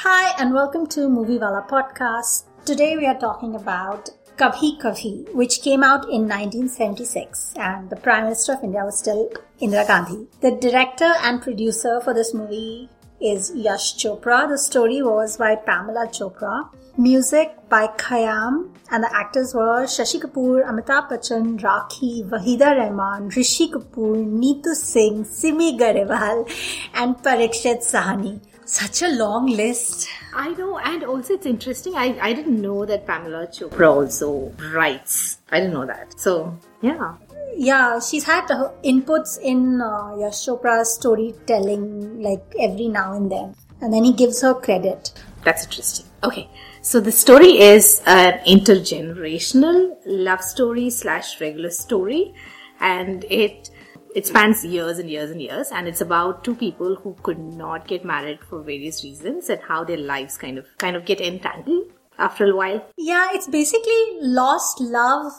[0.00, 2.44] Hi, and welcome to Movie Wala podcast.
[2.66, 8.24] Today we are talking about Kabhi Kabhi, which came out in 1976, and the Prime
[8.24, 10.26] Minister of India was still Indira Gandhi.
[10.42, 12.90] The director and producer for this movie
[13.20, 14.48] is Yash Chopra.
[14.48, 16.68] The story was by Pamela Chopra.
[16.98, 23.68] Music by Khayyam, and the actors were Shashi Kapoor, Amitabh Bachchan, Rakhi, Waheeda Rehman, Rishi
[23.68, 26.50] Kapoor, Neetu Singh, Simi Garewal,
[26.94, 28.40] and Parikshit Sahani.
[28.64, 30.08] Such a long list.
[30.34, 31.94] I know, and also it's interesting.
[31.96, 35.38] I, I didn't know that Pamela Chopra also writes.
[35.50, 36.18] I didn't know that.
[36.18, 37.14] So, yeah.
[37.56, 43.54] Yeah, she's had her inputs in uh, Yash Chopra's storytelling like every now and then.
[43.80, 45.12] And then he gives her credit.
[45.42, 46.06] That's interesting.
[46.22, 46.48] Okay,
[46.82, 52.34] so the story is an intergenerational love story slash regular story,
[52.80, 53.70] and it
[54.14, 57.86] it spans years and years and years, and it's about two people who could not
[57.86, 61.92] get married for various reasons, and how their lives kind of kind of get entangled
[62.18, 62.84] after a while.
[62.96, 65.32] Yeah, it's basically lost love,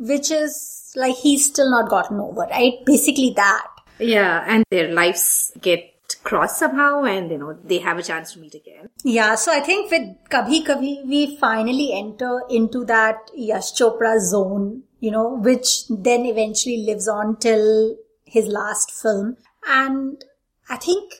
[0.00, 2.74] which is like he's still not gotten over, right?
[2.84, 3.66] Basically that.
[3.98, 8.40] Yeah, and their lives get crossed somehow, and you know they have a chance to
[8.40, 8.88] meet again.
[9.04, 14.82] Yeah, so I think with Kabhi Kabhi, we finally enter into that Yash Chopra zone,
[15.00, 19.36] you know, which then eventually lives on till his last film.
[19.68, 20.24] And
[20.68, 21.12] I think,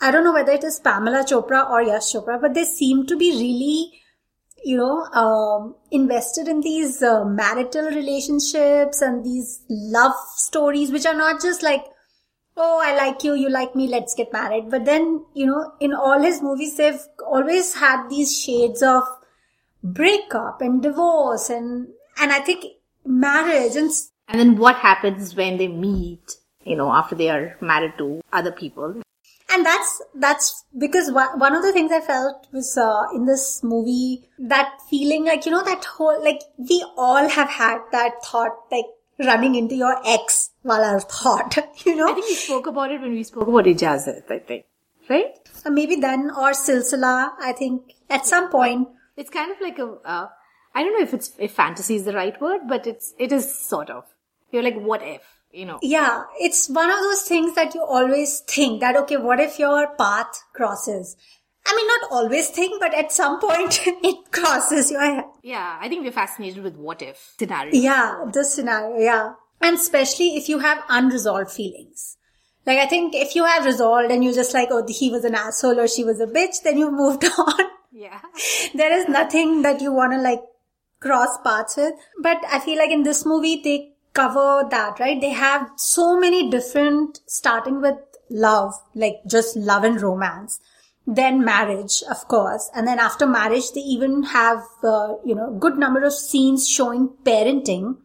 [0.00, 3.16] I don't know whether it is Pamela Chopra or Yash Chopra, but they seem to
[3.16, 4.00] be really,
[4.64, 11.14] you know, um, invested in these uh, marital relationships and these love stories, which are
[11.14, 11.84] not just like,
[12.56, 14.70] oh, I like you, you like me, let's get married.
[14.70, 19.04] But then, you know, in all his movies, they've always had these shades of
[19.82, 21.88] breakup and divorce and,
[22.20, 22.64] and I think
[23.04, 23.90] marriage and,
[24.26, 26.36] And then what happens when they meet?
[26.64, 29.00] You know, after they are married to other people.
[29.50, 33.62] And that's, that's because one, one of the things I felt was, uh, in this
[33.62, 38.52] movie, that feeling like, you know, that whole, like, we all have had that thought,
[38.70, 38.86] like,
[39.18, 41.56] running into your ex while I thought,
[41.86, 42.10] you know?
[42.10, 44.64] I think we spoke about it when we spoke about Ijazat, I think.
[45.08, 45.34] Right?
[45.64, 48.86] Uh, maybe then or silsila i think at some point
[49.18, 50.28] It's kind of like a, uh,
[50.74, 53.58] I don't know if it's, if fantasy is the right word, but it's, it is
[53.58, 54.04] sort of.
[54.52, 55.37] You're like, what if?
[55.52, 55.78] You know?
[55.82, 59.86] yeah it's one of those things that you always think that okay what if your
[59.96, 61.16] path crosses
[61.66, 65.88] i mean not always think but at some point it crosses your head Yeah, I
[65.88, 67.72] think we're fascinated with what if scenario.
[67.72, 69.32] yeah the scenario yeah
[69.62, 72.18] and especially if you have unresolved feelings
[72.66, 75.34] like i think if you have resolved and you're just like oh he was an
[75.34, 78.20] asshole or she was a bitch then you've moved on Yeah.
[78.80, 80.42] there is nothing that you want to like
[81.00, 81.94] cross paths with.
[82.26, 83.76] But I feel like in this movie, they
[84.18, 85.20] cover that, right?
[85.20, 87.98] They have so many different, starting with
[88.30, 90.60] love, like just love and romance.
[91.06, 92.68] Then marriage, of course.
[92.74, 97.08] And then after marriage, they even have, uh, you know, good number of scenes showing
[97.22, 97.96] parenting.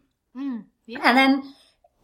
[0.86, 1.00] yeah.
[1.02, 1.54] And then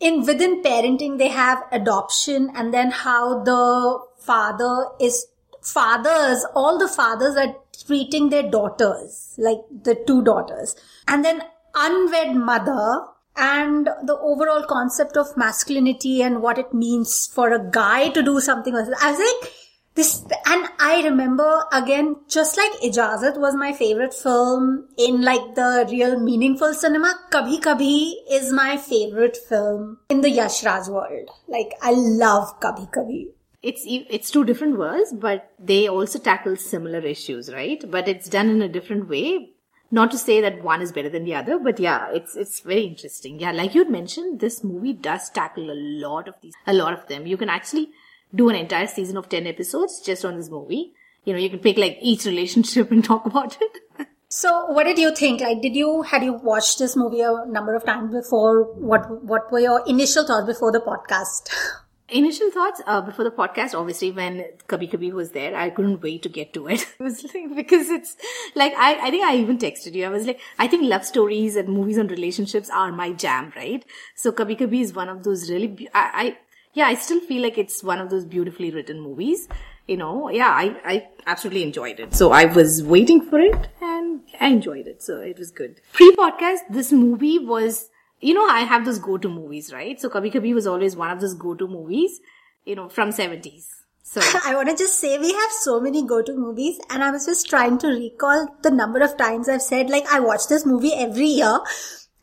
[0.01, 5.27] in within parenting, they have adoption and then how the father is
[5.63, 7.55] fathers, all the fathers are
[7.87, 10.75] treating their daughters, like the two daughters.
[11.07, 11.43] And then
[11.75, 18.09] unwed mother and the overall concept of masculinity and what it means for a guy
[18.11, 18.75] to do something.
[18.75, 19.53] I was like,
[19.95, 25.87] this, and I remember again, just like Ijazat was my favorite film in like the
[25.91, 31.29] real meaningful cinema, Kabhi Kabhi is my favorite film in the Yash Raj world.
[31.49, 33.29] Like, I love Kabhi Kabhi.
[33.63, 37.83] it's it's two different worlds, but they also tackle similar issues, right?
[37.91, 39.51] But it's done in a different way.
[39.93, 42.83] Not to say that one is better than the other, but yeah, it's it's very
[42.83, 43.41] interesting.
[43.41, 47.09] Yeah, like you mentioned, this movie does tackle a lot of these, a lot of
[47.09, 47.27] them.
[47.27, 47.91] You can actually
[48.33, 50.93] do an entire season of ten episodes just on this movie.
[51.25, 54.07] You know, you can pick like each relationship and talk about it.
[54.29, 55.41] So, what did you think?
[55.41, 58.63] Like, did you had you watched this movie a number of times before?
[58.75, 61.51] What what were your initial thoughts before the podcast?
[62.13, 66.23] Initial thoughts uh, before the podcast, obviously, when Kabhi Kabhi was there, I couldn't wait
[66.23, 66.81] to get to it.
[66.99, 68.17] it was like, because it's
[68.55, 70.05] like, I, I think I even texted you.
[70.05, 73.85] I was like, I think love stories and movies on relationships are my jam, right?
[74.17, 76.39] So Kabhi Kabhi is one of those really, be- I, I,
[76.73, 79.49] yeah, I still feel like it's one of those beautifully written movies.
[79.87, 82.15] You know, yeah, I, I absolutely enjoyed it.
[82.15, 85.03] So I was waiting for it and I enjoyed it.
[85.03, 85.81] So it was good.
[85.93, 87.89] Pre-podcast, this movie was
[88.21, 90.01] you know, I have those go-to movies, right?
[90.01, 92.21] So Kabhi Kabhi was always one of those go-to movies,
[92.65, 93.67] you know, from 70s.
[94.03, 97.27] So I want to just say we have so many go-to movies, and I was
[97.27, 100.93] just trying to recall the number of times I've said like I watch this movie
[100.95, 101.61] every year,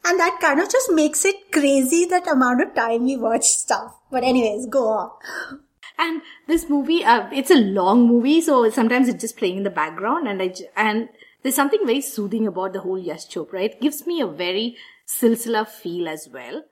[0.04, 3.96] and that kind of just makes it crazy that amount of time we watch stuff.
[4.12, 5.12] But anyways, go on.
[6.00, 9.72] And this movie, uh, it's a long movie, so sometimes it's just playing in the
[9.72, 11.10] background, and I j- and
[11.42, 13.64] there's something very soothing about the whole Yash Chopra.
[13.64, 14.76] It gives me a very
[15.08, 16.64] silsila feel as well.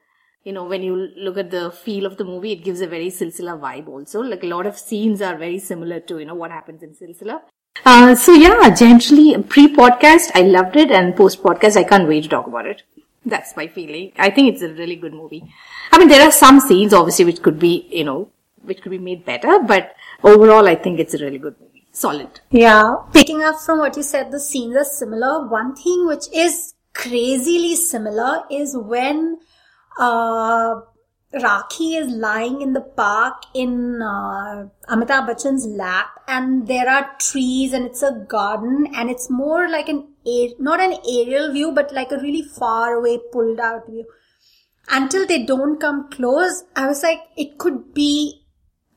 [0.43, 3.07] You know, when you look at the feel of the movie, it gives a very
[3.07, 4.21] silsila vibe also.
[4.21, 7.41] Like a lot of scenes are very similar to, you know, what happens in silsila.
[7.83, 12.47] Uh, so yeah, generally pre-podcast, I loved it and post-podcast, I can't wait to talk
[12.47, 12.83] about it.
[13.25, 14.11] That's my feeling.
[14.17, 15.43] I think it's a really good movie.
[15.91, 18.29] I mean, there are some scenes obviously which could be, you know,
[18.61, 21.87] which could be made better, but overall I think it's a really good movie.
[21.91, 22.39] Solid.
[22.51, 22.95] Yeah.
[23.13, 25.47] Picking up from what you said, the scenes are similar.
[25.47, 29.37] One thing which is crazily similar is when
[29.99, 30.75] uh,
[31.33, 37.73] Rakhi is lying in the park in uh, Amitabh Bachchan's lap, and there are trees,
[37.73, 40.07] and it's a garden, and it's more like an
[40.59, 44.05] not an aerial view, but like a really far away, pulled out view.
[44.89, 48.44] Until they don't come close, I was like, it could be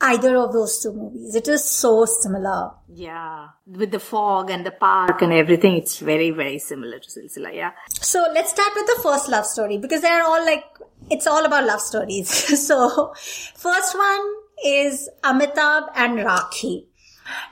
[0.00, 1.34] either of those two movies.
[1.34, 2.70] It is so similar.
[2.92, 3.48] Yeah.
[3.66, 7.54] With the fog and the park and everything, it's very, very similar to Silsila.
[7.54, 7.72] Yeah.
[8.00, 10.64] So let's start with the first love story because they're all like,
[11.10, 12.28] it's all about love stories.
[12.66, 13.12] so
[13.54, 14.34] first one
[14.64, 16.86] is Amitabh and Rakhi.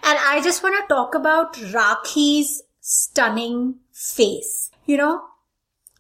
[0.05, 4.71] And I just want to talk about Rakhi's stunning face.
[4.87, 5.23] You know,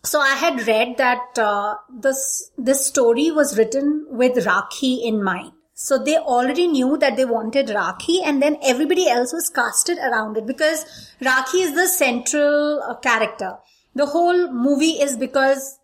[0.05, 5.53] so I had read that uh, this this story was written with Rakhi in mind.
[5.78, 10.38] So they already knew that they wanted Rakhi, and then everybody else was casted around
[10.38, 10.87] it because
[11.20, 13.58] Rakhi is the central uh, character.
[13.94, 15.78] The whole movie is because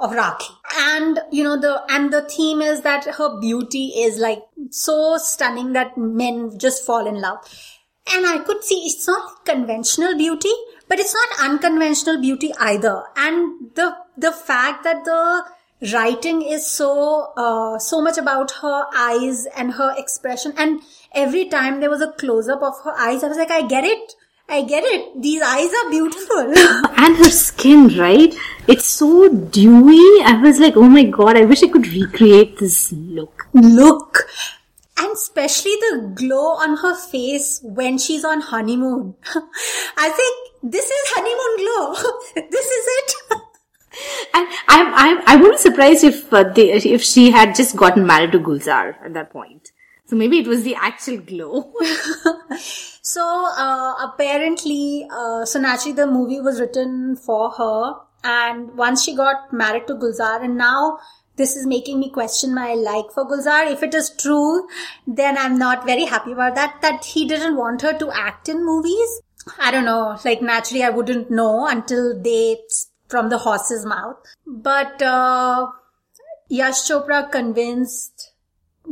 [0.00, 0.50] of Rakhi.
[0.78, 5.72] And, you know, the, and the theme is that her beauty is like so stunning
[5.74, 7.38] that men just fall in love.
[8.12, 10.52] And I could see it's not conventional beauty,
[10.88, 13.04] but it's not unconventional beauty either.
[13.14, 15.44] And the, the fact that the
[15.92, 20.52] writing is so, uh, so much about her eyes and her expression.
[20.56, 20.80] And
[21.14, 23.84] every time there was a close up of her eyes, I was like, I get
[23.84, 24.14] it.
[24.50, 25.20] I get it.
[25.20, 26.38] These eyes are beautiful.
[26.96, 28.34] and her skin, right?
[28.66, 30.22] It's so dewy.
[30.24, 33.46] I was like, oh my god, I wish I could recreate this look.
[33.52, 34.26] Look.
[34.96, 39.14] And especially the glow on her face when she's on honeymoon.
[39.96, 42.48] I think this is honeymoon glow.
[42.50, 43.42] this is it.
[44.34, 48.32] And I'm, I'm, I wouldn't surprised if uh, they, if she had just gotten married
[48.32, 49.72] to Gulzar at that point.
[50.06, 51.72] So maybe it was the actual glow.
[53.02, 59.14] so uh, apparently, uh, so naturally the movie was written for her, and once she
[59.14, 60.98] got married to Gulzar, and now
[61.36, 63.70] this is making me question my like for Gulzar.
[63.70, 64.66] If it is true,
[65.06, 66.80] then I'm not very happy about that.
[66.80, 69.20] That he didn't want her to act in movies.
[69.58, 70.18] I don't know.
[70.24, 72.58] Like naturally, I wouldn't know until they
[73.08, 74.16] from the horse's mouth.
[74.46, 75.68] But uh,
[76.48, 78.32] Yash Chopra convinced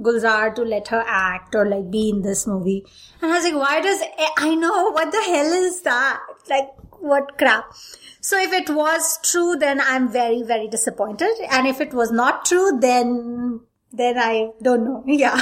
[0.01, 2.85] Gulzar to let her act or like be in this movie.
[3.23, 4.03] And I was like, why does,
[4.37, 6.21] I know, what the hell is that?
[6.51, 6.69] Like,
[7.01, 7.65] what crap?
[8.21, 11.33] So if it was true, then I'm very, very disappointed.
[11.51, 13.61] And if it was not true, then,
[13.93, 15.05] then I don't know.
[15.07, 15.41] Yeah.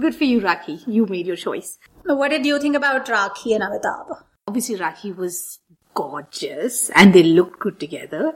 [0.00, 0.86] Good for you, Rakhi.
[0.86, 1.78] You made your choice.
[2.04, 4.22] What did you think about Rakhi and Amitabh?
[4.46, 5.60] Obviously, Rakhi was
[6.00, 8.34] gorgeous and they looked good together.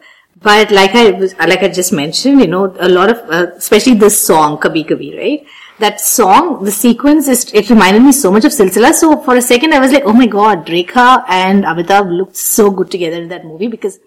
[0.48, 3.94] But like I was, like I just mentioned, you know, a lot of, uh, especially
[3.94, 5.46] this song, Kabhi Kabhi, right?
[5.78, 8.92] That song, the sequence is, it reminded me so much of Silsila.
[8.94, 12.70] So for a second I was like, oh my god, Rekha and Amitabh looked so
[12.70, 14.00] good together in that movie because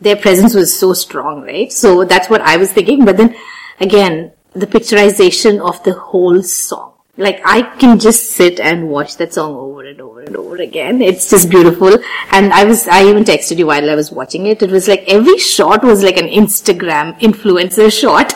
[0.00, 1.72] their presence was so strong, right?
[1.72, 3.04] So that's what I was thinking.
[3.04, 3.36] But then
[3.80, 6.94] again, the picturization of the whole song.
[7.18, 11.02] Like I can just sit and watch that song over and over and over again.
[11.02, 11.98] It's just beautiful.
[12.30, 14.62] And I was, I even texted you while I was watching it.
[14.62, 18.32] It was like every shot was like an Instagram influencer shot.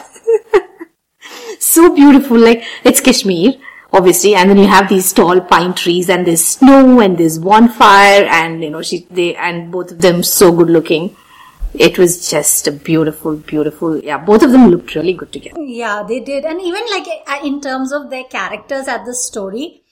[1.61, 2.37] so beautiful.
[2.37, 3.53] Like it's Kashmir,
[3.93, 4.35] obviously.
[4.35, 8.65] And then you have these tall pine trees and there's snow and there's bonfire and
[8.65, 11.17] you know, she, they, and both of them so good looking
[11.75, 13.99] it was just a beautiful, beautiful.
[13.99, 15.61] Yeah, both of them looked really good together.
[15.61, 16.45] Yeah, they did.
[16.45, 19.83] And even like uh, in terms of their characters at the story,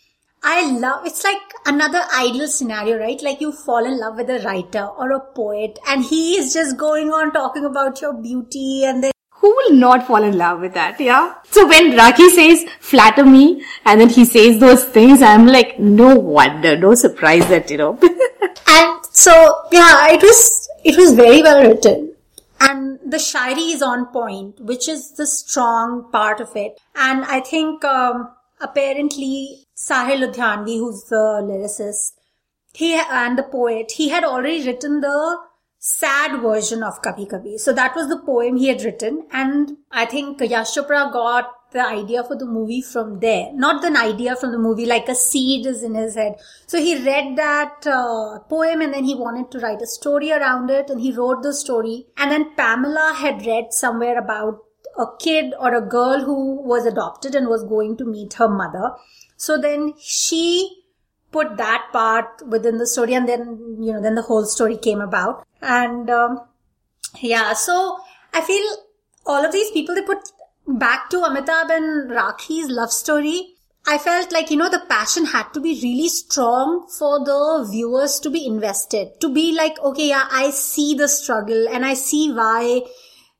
[0.42, 3.20] I love, it's like another ideal scenario, right?
[3.22, 6.78] Like you fall in love with a writer or a poet and he is just
[6.78, 10.74] going on talking about your beauty and then who will not fall in love with
[10.74, 11.00] that?
[11.00, 11.34] Yeah.
[11.50, 16.14] So when Rakhi says flatter me and then he says those things, I'm like, no
[16.14, 17.98] wonder, no surprise that, you know.
[18.68, 22.14] and so, yeah, it was, it was very well written.
[22.60, 26.78] And the shairi is on point, which is the strong part of it.
[26.94, 32.12] And I think, um, apparently Sahir Ludhianvi, who's the lyricist,
[32.72, 35.38] he and the poet, he had already written the
[35.80, 37.58] sad version of Kabhi Kabhi.
[37.58, 39.26] So that was the poem he had written.
[39.32, 43.50] And I think Yash Chopra got the idea for the movie from there.
[43.54, 46.34] Not the idea from the movie, like a seed is in his head.
[46.66, 50.68] So he read that uh, poem and then he wanted to write a story around
[50.68, 52.06] it and he wrote the story.
[52.18, 54.58] And then Pamela had read somewhere about
[54.98, 58.92] a kid or a girl who was adopted and was going to meet her mother.
[59.36, 60.79] So then she
[61.32, 65.00] put that part within the story and then, you know, then the whole story came
[65.00, 65.46] about.
[65.62, 66.40] And, um,
[67.20, 67.98] yeah, so
[68.32, 68.64] I feel
[69.26, 70.30] all of these people, they put
[70.66, 73.54] back to Amitabh and Rakhi's love story,
[73.86, 78.20] I felt like, you know, the passion had to be really strong for the viewers
[78.20, 82.30] to be invested, to be like, okay, yeah, I see the struggle and I see
[82.32, 82.82] why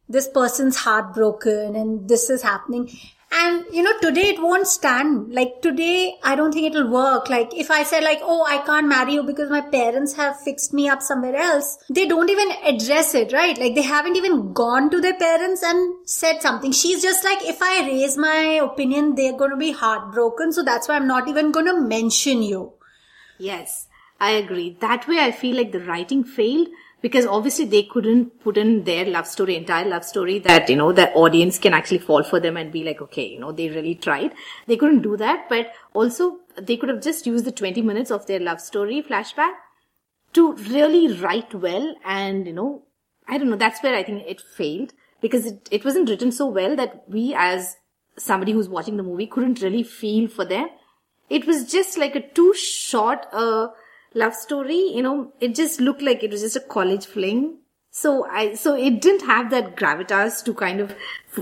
[0.08, 2.90] this person's heartbroken and this is happening.
[3.32, 5.32] And you know, today it won't stand.
[5.32, 7.30] Like today, I don't think it'll work.
[7.30, 10.74] Like if I say like, oh, I can't marry you because my parents have fixed
[10.74, 13.56] me up somewhere else, they don't even address it, right?
[13.56, 16.72] Like they haven't even gone to their parents and said something.
[16.72, 20.52] She's just like, if I raise my opinion, they're going to be heartbroken.
[20.52, 22.72] So that's why I'm not even going to mention you.
[23.38, 23.86] Yes,
[24.18, 24.76] I agree.
[24.80, 26.68] That way I feel like the writing failed
[27.02, 30.92] because obviously they couldn't put in their love story, entire love story that, you know,
[30.92, 33.94] the audience can actually fall for them and be like, okay, you know, they really
[33.94, 34.32] tried.
[34.66, 38.26] They couldn't do that, but also they could have just used the 20 minutes of
[38.26, 39.52] their love story flashback
[40.34, 42.82] to really write well and, you know,
[43.26, 46.46] I don't know, that's where I think it failed because it, it wasn't written so
[46.46, 47.76] well that we as
[48.16, 50.68] somebody who's watching the movie couldn't really feel for them.
[51.28, 53.68] It was just like a too short, uh,
[54.14, 57.56] love story, you know, it just looked like it was just a college fling.
[57.92, 60.94] So I, so it didn't have that gravitas to kind of,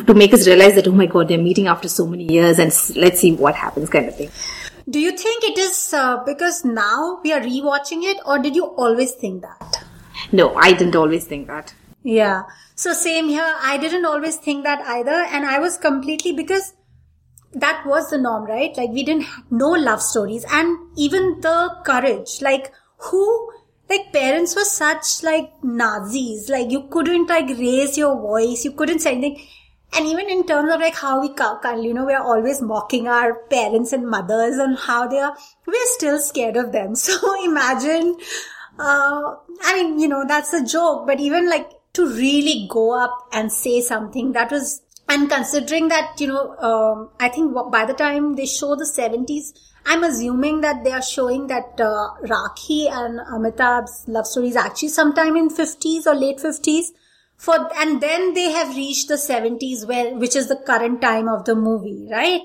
[0.06, 2.72] to make us realize that, oh my god, they're meeting after so many years and
[2.96, 4.30] let's see what happens kind of thing.
[4.88, 8.64] Do you think it is uh, because now we are rewatching it or did you
[8.64, 9.84] always think that?
[10.32, 11.74] No, I didn't always think that.
[12.02, 12.44] Yeah.
[12.74, 13.54] So same here.
[13.60, 15.10] I didn't always think that either.
[15.10, 16.72] And I was completely because
[17.52, 18.76] that was the norm, right?
[18.76, 23.52] Like we didn't know love stories and even the courage, like who,
[23.88, 29.00] like parents were such like Nazis, like you couldn't like raise your voice, you couldn't
[29.00, 29.46] say anything.
[29.94, 33.34] And even in terms of like how we, you know, we are always mocking our
[33.48, 35.34] parents and mothers and how they are,
[35.66, 36.94] we are still scared of them.
[36.94, 38.18] So imagine,
[38.78, 43.28] uh, I mean, you know, that's a joke, but even like to really go up
[43.32, 47.94] and say something that was and considering that, you know, um, I think by the
[47.94, 53.20] time they show the 70s, I'm assuming that they are showing that uh, Rakhi and
[53.20, 56.88] Amitabh's love story is actually sometime in 50s or late 50s.
[57.38, 61.44] For and then they have reached the 70s, where which is the current time of
[61.44, 62.42] the movie, right?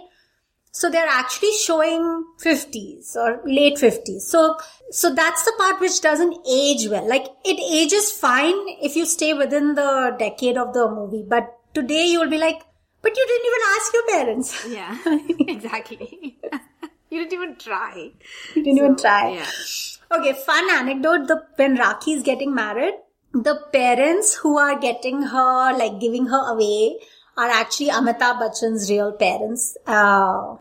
[0.71, 4.21] So they're actually showing 50s or late 50s.
[4.21, 4.55] So
[4.91, 7.09] so that's the part which doesn't age well.
[7.09, 12.05] Like it ages fine if you stay within the decade of the movie, but today
[12.05, 12.61] you will be like,
[13.01, 14.67] but you didn't even ask your parents.
[14.69, 14.97] Yeah,
[15.53, 16.37] exactly.
[17.09, 18.11] you didn't even try.
[18.55, 19.31] You didn't so, even try.
[19.31, 20.17] Yeah.
[20.17, 21.27] Okay, fun anecdote.
[21.27, 22.93] The when Rakhi is getting married,
[23.33, 26.99] the parents who are getting her, like giving her away,
[27.35, 29.75] are actually Amitabh Bachchan's real parents.
[29.85, 30.55] Uh,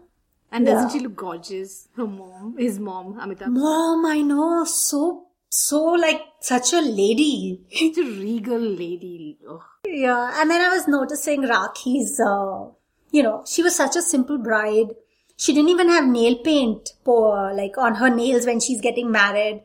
[0.51, 0.93] and doesn't yeah.
[0.93, 1.89] she look gorgeous?
[1.97, 3.49] Her mom, his mom, Amitabh.
[3.49, 7.61] Mom, I know, so so like such a lady.
[7.69, 9.39] She's a regal lady.
[9.47, 9.63] Oh.
[9.87, 12.71] Yeah, and then I was noticing Rakhi's, uh,
[13.11, 14.95] you know, she was such a simple bride.
[15.37, 19.63] She didn't even have nail paint pour, like on her nails when she's getting married.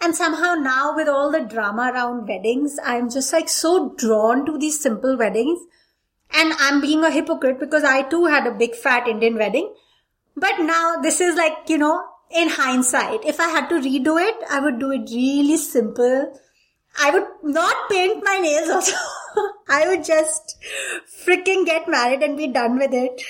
[0.00, 4.56] And somehow now with all the drama around weddings, I'm just like so drawn to
[4.56, 5.58] these simple weddings.
[6.32, 9.74] And I'm being a hypocrite because I too had a big fat Indian wedding.
[10.36, 14.36] But now this is like, you know, in hindsight, if I had to redo it,
[14.50, 16.38] I would do it really simple.
[16.98, 18.96] I would not paint my nails also.
[19.68, 20.56] I would just
[21.24, 23.22] freaking get married and be done with it.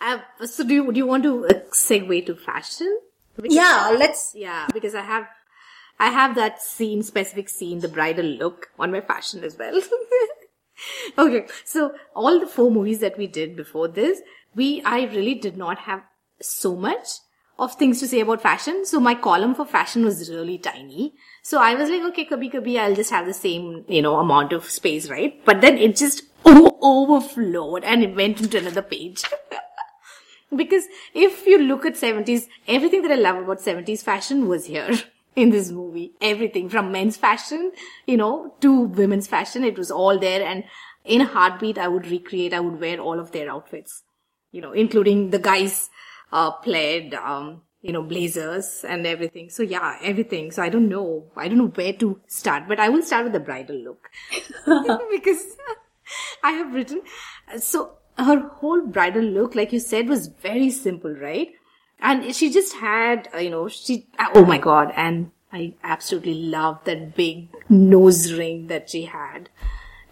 [0.00, 2.98] Uh, so do you, do you want to uh, segue to fashion?
[3.36, 4.32] Because yeah, let's.
[4.34, 5.26] Yeah, because I have,
[5.98, 9.80] I have that scene, specific scene, the bridal look on my fashion as well.
[11.18, 14.20] okay, so all the four movies that we did before this,
[14.54, 16.02] we, I really did not have
[16.40, 17.08] so much
[17.62, 18.84] of things to say about fashion.
[18.84, 21.14] So my column for fashion was really tiny.
[21.42, 24.52] So I was like, okay, kabhi kabhi, I'll just have the same, you know, amount
[24.52, 25.44] of space, right?
[25.44, 29.22] But then it just overflowed and it went into another page.
[30.56, 34.90] because if you look at 70s, everything that I love about 70s fashion was here
[35.36, 36.12] in this movie.
[36.20, 37.72] Everything from men's fashion,
[38.06, 39.62] you know, to women's fashion.
[39.62, 40.42] It was all there.
[40.42, 40.64] And
[41.04, 44.02] in a heartbeat, I would recreate, I would wear all of their outfits,
[44.50, 45.90] you know, including the guys
[46.32, 49.50] uh, played, um, you know, blazers and everything.
[49.50, 50.50] So yeah, everything.
[50.50, 51.30] So I don't know.
[51.36, 54.08] I don't know where to start, but I will start with the bridal look
[55.10, 55.56] because
[56.42, 57.02] I have written.
[57.58, 61.48] So her whole bridal look, like you said, was very simple, right?
[62.00, 64.92] And she just had, uh, you know, she, oh my God.
[64.96, 69.48] And I absolutely loved that big nose ring that she had.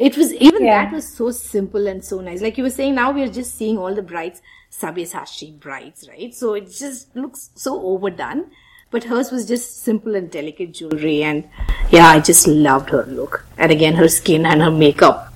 [0.01, 0.85] It was, even Yeah.
[0.85, 2.41] that was so simple and so nice.
[2.41, 4.41] Like you were saying, now we are just seeing all the brides,
[4.73, 6.35] Sabyasachi brides, right?
[6.35, 8.51] So it just looks so overdone.
[8.91, 11.23] But hers was just simple and delicate jewelry.
[11.23, 11.49] And
[11.91, 13.45] yeah, I just loved her look.
[13.59, 15.33] And again, her skin and her makeup.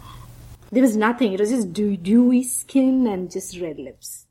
[0.73, 1.35] There was nothing.
[1.35, 4.27] It was just dew- dewy skin and just red lips.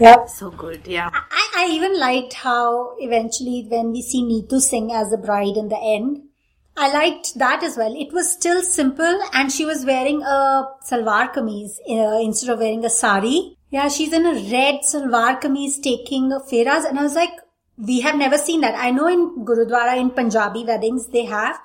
[0.00, 0.28] Yep.
[0.30, 0.86] So good.
[0.86, 1.10] Yeah.
[1.12, 5.68] I, I even liked how eventually when we see Neetu Singh as the bride in
[5.68, 6.22] the end,
[6.78, 7.94] I liked that as well.
[7.96, 12.84] It was still simple and she was wearing a salwar kameez uh, instead of wearing
[12.84, 13.56] a sari.
[13.70, 17.30] Yeah, she's in a red salwar kameez taking feras and I was like,
[17.78, 18.74] we have never seen that.
[18.76, 21.58] I know in Gurudwara, in Punjabi weddings, they have,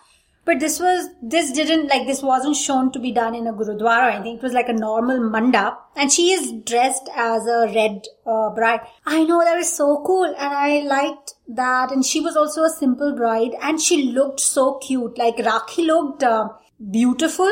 [0.44, 4.08] but this was, this didn't, like, this wasn't shown to be done in a Gurudwara
[4.08, 4.38] or anything.
[4.38, 5.78] It was like a normal mandap.
[5.96, 8.82] And she is dressed as a red uh, bride.
[9.06, 10.26] I know that was so cool.
[10.26, 11.92] And I liked that.
[11.92, 13.52] And she was also a simple bride.
[13.62, 15.16] And she looked so cute.
[15.16, 16.50] Like, Rakhi looked uh,
[16.90, 17.52] beautiful.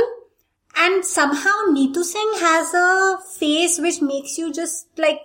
[0.75, 5.19] And somehow Neetu Singh has a face which makes you just like,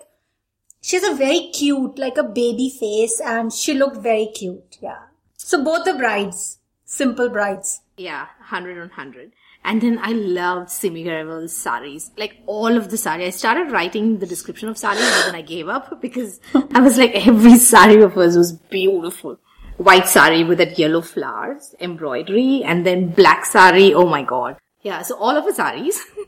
[0.82, 3.22] she's a very cute, like a baby face.
[3.24, 4.76] And she looked very cute.
[4.82, 4.98] Yeah.
[5.38, 6.58] So both the brides
[6.94, 7.80] simple brides.
[7.96, 9.32] Yeah, 100 on 100.
[9.64, 12.10] And then I loved Simi Garewal's saris.
[12.16, 13.26] Like all of the sari.
[13.26, 16.40] I started writing the description of saris, but then I gave up because
[16.74, 19.38] I was like, every sari of hers was beautiful.
[19.78, 23.92] White sari with that yellow flowers, embroidery, and then black sari.
[23.94, 24.58] Oh my god.
[24.82, 26.00] Yeah, so all of her saris.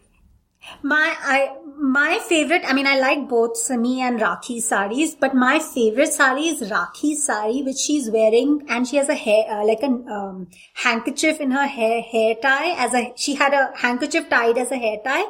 [0.83, 2.63] My I my favorite.
[2.67, 7.25] I mean, I like both Simi and Rakhi saris, but my favorite sari is Rakhi's
[7.25, 11.51] sari, which she's wearing, and she has a hair uh, like a um, handkerchief in
[11.51, 12.75] her hair hair tie.
[12.77, 15.25] As a she had a handkerchief tied as a hair tie,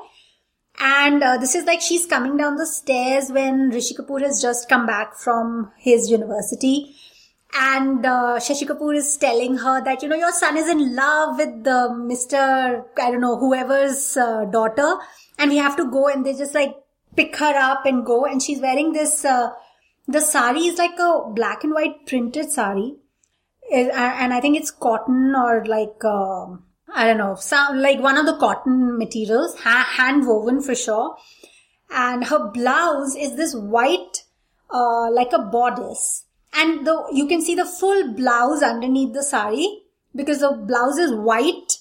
[0.78, 4.68] and uh, this is like she's coming down the stairs when Rishi Kapoor has just
[4.68, 6.94] come back from his university.
[7.58, 11.38] And uh, Shashi Kapoor is telling her that, you know, your son is in love
[11.38, 12.84] with the Mr.
[13.00, 14.96] I don't know, whoever's uh, daughter.
[15.38, 16.74] And we have to go and they just like
[17.14, 18.24] pick her up and go.
[18.24, 19.50] And she's wearing this, uh,
[20.08, 22.96] the sari is like a black and white printed sari.
[23.72, 26.62] And I think it's cotton or like, um
[26.94, 31.16] I don't know, some, like one of the cotton materials, ha- hand woven for sure.
[31.90, 34.24] And her blouse is this white,
[34.70, 36.24] uh, like a bodice.
[36.54, 39.82] And the, you can see the full blouse underneath the sari
[40.14, 41.75] because the blouse is white.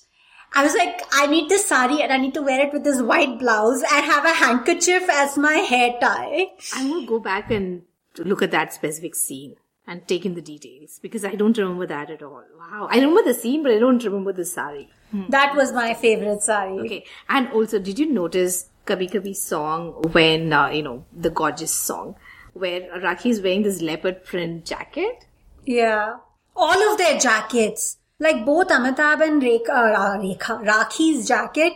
[0.56, 3.02] I was like, I need this sari and I need to wear it with this
[3.02, 6.48] white blouse and have a handkerchief as my hair tie.
[6.74, 7.84] I'm going to go back and
[8.18, 12.10] look at that specific scene and take in the details because I don't remember that
[12.10, 12.44] at all.
[12.58, 12.88] Wow.
[12.90, 14.90] I remember the scene, but I don't remember the sari.
[15.30, 16.80] That was my favorite sari.
[16.80, 17.06] Okay.
[17.30, 22.16] And also, did you notice Kabhi Kabhi song when, uh, you know, the gorgeous song
[22.54, 25.26] where Rakhi is wearing this leopard print jacket?
[25.66, 26.18] Yeah.
[26.56, 27.98] All of their jackets.
[28.20, 31.74] Like both Amitabh and Rekha, uh, Rekha Rakhi's jacket,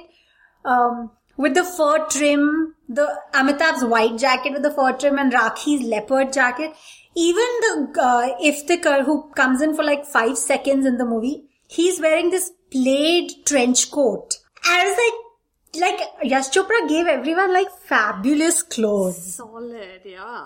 [0.63, 5.83] um, with the fur trim, the Amitabh's white jacket with the fur trim and Rakhi's
[5.83, 6.71] leopard jacket.
[7.15, 11.99] Even the, uh, Iftikhar who comes in for like five seconds in the movie, he's
[11.99, 14.35] wearing this plaid trench coat.
[14.63, 19.35] I was like, like Yash Chopra gave everyone like fabulous clothes.
[19.35, 20.45] Solid, yeah.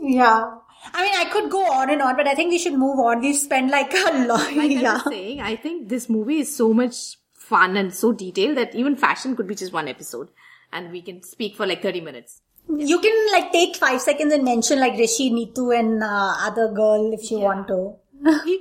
[0.00, 0.54] Yeah.
[0.94, 3.20] I mean, I could go on and on, but I think we should move on.
[3.20, 4.54] We've spent like a lot.
[4.54, 4.94] Like I yeah.
[4.94, 8.96] was saying, I think this movie is so much fun and so detailed that even
[8.96, 10.28] fashion could be just one episode
[10.72, 12.42] and we can speak for like 30 minutes.
[12.68, 17.12] You can like take five seconds and mention like Rishi, Neetu and uh, other girl
[17.12, 17.96] if you want to.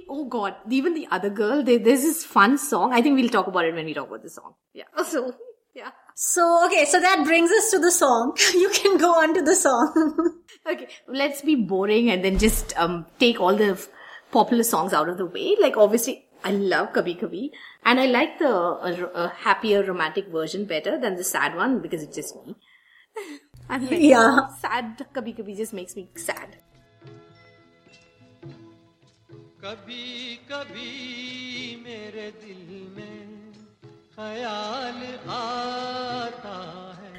[0.10, 2.94] Oh god, even the other girl, there, there's this fun song.
[2.94, 4.54] I think we'll talk about it when we talk about the song.
[4.74, 4.86] Yeah.
[5.04, 5.34] So,
[5.77, 5.91] yeah.
[6.15, 8.37] So, okay, so that brings us to the song.
[8.55, 10.39] you can go on to the song.
[10.65, 13.89] Okay, let's be boring and then just um take all the f-
[14.31, 15.57] popular songs out of the way.
[15.61, 17.51] Like obviously, I love Kabhi Kabhi,
[17.85, 22.03] and I like the uh, uh, happier romantic version better than the sad one because
[22.05, 22.55] it's just me.
[23.69, 24.39] I'm like, Yeah.
[24.61, 26.59] sad Kabhi Kabhi just makes me sad.
[29.65, 32.63] कभी कभी मेरे दिल
[32.95, 33.16] में ख्याल आता है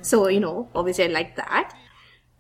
[0.02, 1.72] so you know, obviously, I like that.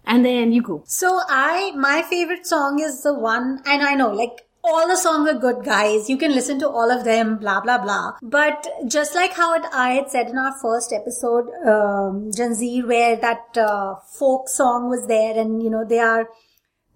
[0.04, 0.82] And then you go.
[0.84, 5.30] so I, my favorite song is the one, and I know like all the songs
[5.30, 6.10] are good guys.
[6.10, 8.14] You can listen to all of them, blah, blah, blah.
[8.20, 13.14] But just like how it, I had said in our first episode, um, Janzir, where
[13.14, 16.28] that uh, folk song was there and, you know, they are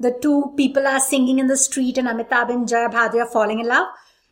[0.01, 3.61] the two people are singing in the street and Amitabh and Jaya Bhaduri are falling
[3.61, 3.87] in love.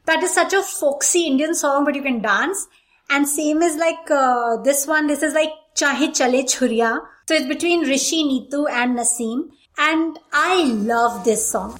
[0.06, 2.66] That is such a folksy Indian song, but you can dance.
[3.09, 5.07] And same is like uh, this one.
[5.07, 6.99] This is like Chahe Chale Churiya.
[7.27, 9.49] So it's between Rishi, Neetu and Naseem.
[9.77, 11.79] And I love this song.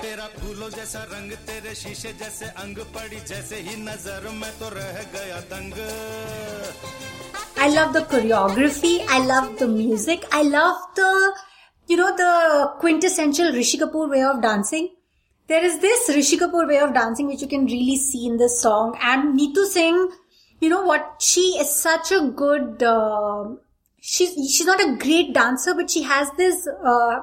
[0.00, 4.96] तेरा फूलों जैसा रंग तेरे शीशे जैसे अंग पड़ी जैसे ही नजर में तो रह
[5.14, 5.74] गया दंग
[7.64, 9.04] I love the choreography.
[9.06, 10.24] I love the music.
[10.32, 11.34] I love the,
[11.88, 14.88] you know, the quintessential Rishi Kapoor way of dancing.
[15.47, 18.59] There is this Rishi Kapoor way of dancing which you can really see in this
[18.59, 18.97] song.
[19.01, 20.09] And Neetu Singh,
[20.59, 21.17] you know what?
[21.19, 22.81] She is such a good.
[22.81, 23.55] Uh,
[24.01, 27.19] she's she's not a great dancer, but she has this uh,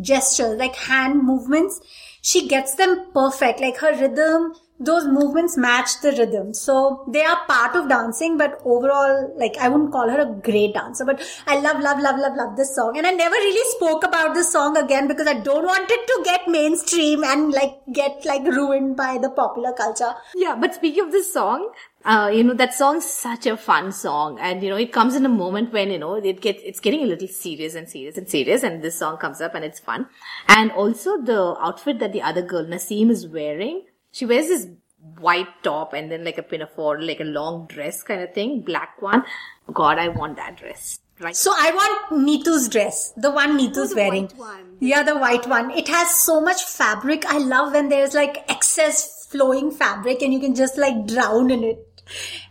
[0.00, 1.80] gestures like hand movements.
[2.22, 3.60] She gets them perfect.
[3.60, 6.54] Like her rhythm, those movements match the rhythm.
[6.54, 10.74] So they are part of dancing, but overall, like I wouldn't call her a great
[10.74, 12.96] dancer, but I love, love, love, love, love this song.
[12.96, 16.22] And I never really spoke about this song again because I don't want it to
[16.24, 20.12] get mainstream and like get like ruined by the popular culture.
[20.34, 21.72] Yeah, but speaking of this song,
[22.04, 24.38] uh, you know, that song's such a fun song.
[24.40, 27.02] And, you know, it comes in a moment when, you know, it gets, it's getting
[27.02, 28.62] a little serious and serious and serious.
[28.62, 30.06] And this song comes up and it's fun.
[30.46, 33.82] And also the outfit that the other girl, Naseem, is wearing,
[34.12, 34.66] she wears this
[35.18, 39.00] white top and then like a pinafore, like a long dress kind of thing, black
[39.00, 39.24] one.
[39.72, 40.98] God, I want that dress.
[41.20, 41.34] Right.
[41.34, 44.22] So I want Neetu's dress, the one Neetu's oh, the wearing.
[44.28, 44.76] white one.
[44.78, 45.72] Yeah, the white one.
[45.72, 47.26] It has so much fabric.
[47.26, 51.64] I love when there's like excess flowing fabric and you can just like drown in
[51.64, 52.02] it.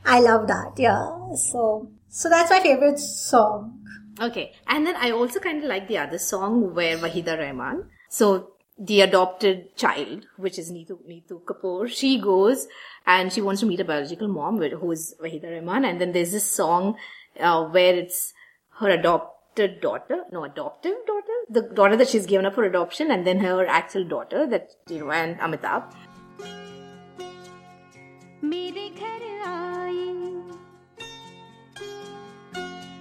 [0.05, 0.73] I love that.
[0.77, 1.33] Yeah.
[1.35, 3.79] So, so that's my favorite song.
[4.19, 4.53] Okay.
[4.67, 7.85] And then I also kind of like the other song where Waheeda Rehman.
[8.09, 12.67] So the adopted child, which is Neetu, Neetu Kapoor, she goes
[13.05, 15.85] and she wants to meet a biological mom, who is Waheeda Rehman.
[15.89, 16.97] And then there's this song
[17.39, 18.33] uh, where it's
[18.79, 23.25] her adopted daughter, no, adoptive daughter, the daughter that she's given up for adoption, and
[23.25, 25.93] then her actual daughter that, you know, and Amitabh.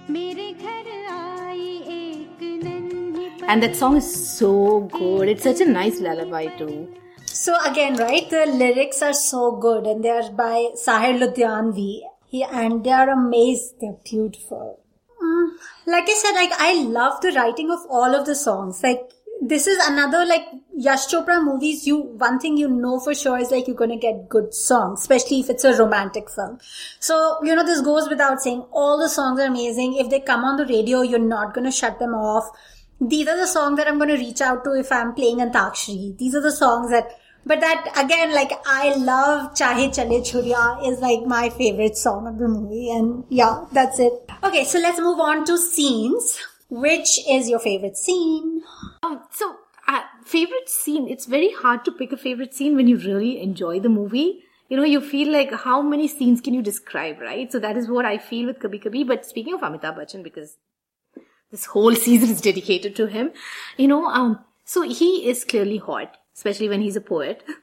[0.09, 1.76] मेरे घर आई
[3.47, 5.29] and that song is so good.
[5.29, 6.93] It's such a nice lullaby too.
[7.25, 12.01] So again, right, the lyrics are so good and they are by Sahir Ludhianvi.
[12.25, 13.77] He, and they are amazing.
[13.79, 14.81] They're beautiful.
[15.23, 15.51] Mm,
[15.85, 18.83] like I said, like I love the writing of all of the songs.
[18.83, 21.87] Like this is another like Yash Chopra movies.
[21.87, 25.39] You one thing you know for sure is like you're gonna get good songs, especially
[25.39, 26.59] if it's a romantic film.
[26.99, 28.65] So you know this goes without saying.
[28.71, 29.95] All the songs are amazing.
[29.95, 32.49] If they come on the radio, you're not gonna shut them off.
[32.99, 36.17] These are the songs that I'm gonna reach out to if I'm playing Antakshari.
[36.17, 37.09] These are the songs that.
[37.45, 42.37] But that again, like I love Chahe Chale Churiya is like my favorite song of
[42.39, 44.11] the movie, and yeah, that's it.
[44.43, 46.37] Okay, so let's move on to scenes.
[46.69, 48.61] Which is your favorite scene?
[49.01, 49.55] Um, so,
[49.87, 53.79] uh, favorite scene, it's very hard to pick a favorite scene when you really enjoy
[53.79, 54.43] the movie.
[54.67, 57.49] You know, you feel like how many scenes can you describe, right?
[57.49, 59.07] So that is what I feel with Kabhi Kabhi.
[59.07, 60.57] But speaking of Amitabh Bachchan, because
[61.51, 63.31] this whole season is dedicated to him,
[63.77, 67.43] you know, um, so he is clearly hot, especially when he's a poet.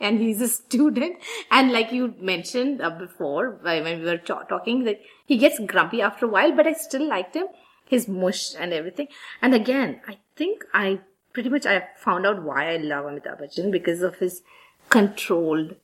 [0.00, 1.18] And he's a student,
[1.52, 6.02] and like you mentioned uh, before, when we were ta- talking, that he gets grumpy
[6.02, 7.46] after a while, but I still liked him,
[7.86, 9.06] his mush and everything.
[9.40, 10.98] And again, I think I
[11.32, 14.42] pretty much I found out why I love Amitabh Bachchan because of his
[14.90, 15.76] controlled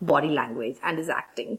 [0.00, 1.58] body language and his acting.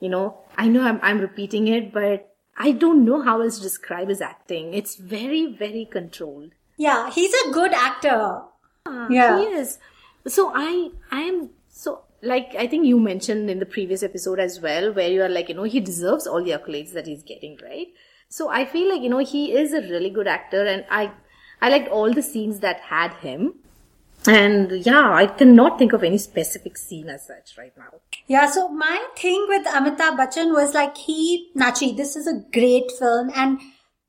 [0.00, 3.62] You know, I know I'm, I'm repeating it, but I don't know how else to
[3.62, 4.74] describe his acting.
[4.74, 6.52] It's very, very controlled.
[6.76, 8.42] Yeah, he's a good actor.
[8.86, 9.38] Ah, yeah.
[9.38, 9.78] He is.
[10.26, 14.60] So I, I am so like I think you mentioned in the previous episode as
[14.60, 17.58] well, where you are like, you know, he deserves all the accolades that he's getting,
[17.62, 17.88] right?
[18.28, 21.12] So I feel like you know he is a really good actor, and I,
[21.60, 23.54] I liked all the scenes that had him.
[24.26, 28.00] And yeah, I cannot think of any specific scene as such right now.
[28.26, 32.90] Yeah, so my thing with Amitabh Bachchan was like he, Nachi, this is a great
[32.98, 33.60] film and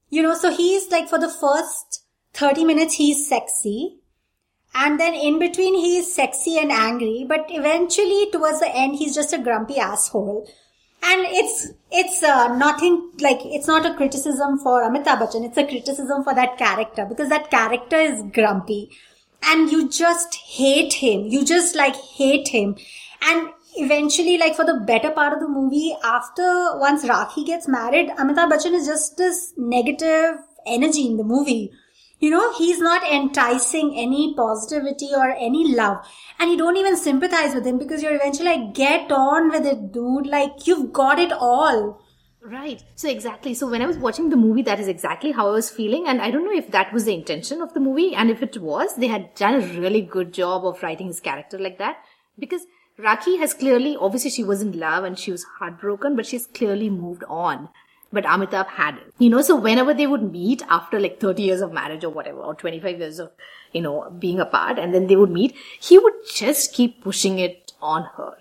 [0.10, 3.97] you know, so he's like for the first 30 minutes he's sexy
[4.73, 9.34] and then in between he's sexy and angry, but eventually towards the end he's just
[9.34, 10.49] a grumpy asshole.
[11.04, 15.67] And it's, it's uh, nothing like, it's not a criticism for Amitabh Bachchan, it's a
[15.67, 18.91] criticism for that character because that character is grumpy
[19.43, 21.28] and you just hate him.
[21.28, 22.78] You just like hate him.
[23.21, 28.10] And eventually, like for the better part of the movie, after once Rakhi gets married,
[28.10, 31.72] Amitabh Bachchan is just this negative energy in the movie.
[32.20, 35.98] You know, he's not enticing any positivity or any love.
[36.40, 39.92] And you don't even sympathize with him because you're eventually like, get on with it,
[39.92, 40.26] dude.
[40.26, 42.02] Like, you've got it all.
[42.42, 42.84] Right.
[42.96, 43.54] So exactly.
[43.54, 46.08] So when I was watching the movie, that is exactly how I was feeling.
[46.08, 48.16] And I don't know if that was the intention of the movie.
[48.16, 51.58] And if it was, they had done a really good job of writing his character
[51.58, 51.98] like that.
[52.38, 52.62] Because
[52.99, 56.89] Rakhi has clearly, obviously she was in love and she was heartbroken, but she's clearly
[56.89, 57.69] moved on.
[58.13, 59.13] But Amitabh hadn't.
[59.19, 62.39] You know, so whenever they would meet after like 30 years of marriage or whatever,
[62.39, 63.31] or 25 years of,
[63.73, 67.73] you know, being apart, and then they would meet, he would just keep pushing it
[67.81, 68.36] on her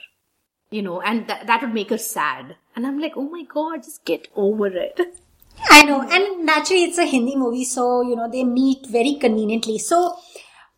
[0.74, 2.56] you know, and that that would make her sad.
[2.74, 5.00] And I'm like, oh my god, just get over it.
[5.70, 9.78] I know, and naturally it's a Hindi movie, so you know they meet very conveniently.
[9.78, 10.16] So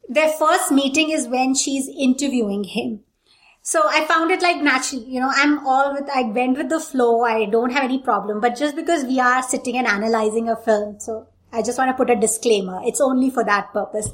[0.08, 3.00] their first meeting is when she's interviewing him.
[3.68, 6.78] So I found it like naturally, you know, I'm all with, I went with the
[6.78, 7.24] flow.
[7.24, 8.40] I don't have any problem.
[8.40, 11.96] But just because we are sitting and analyzing a film, so I just want to
[11.96, 12.80] put a disclaimer.
[12.84, 14.12] It's only for that purpose.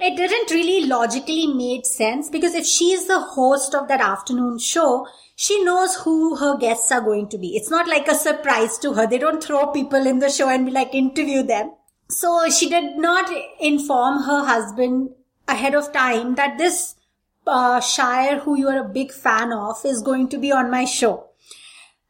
[0.00, 4.58] It didn't really logically made sense because if she is the host of that afternoon
[4.58, 7.54] show, she knows who her guests are going to be.
[7.56, 9.06] It's not like a surprise to her.
[9.06, 11.74] They don't throw people in the show and be like, interview them.
[12.08, 15.10] So she did not inform her husband
[15.46, 16.96] ahead of time that this
[17.50, 20.84] uh, Shire, who you are a big fan of, is going to be on my
[20.84, 21.26] show.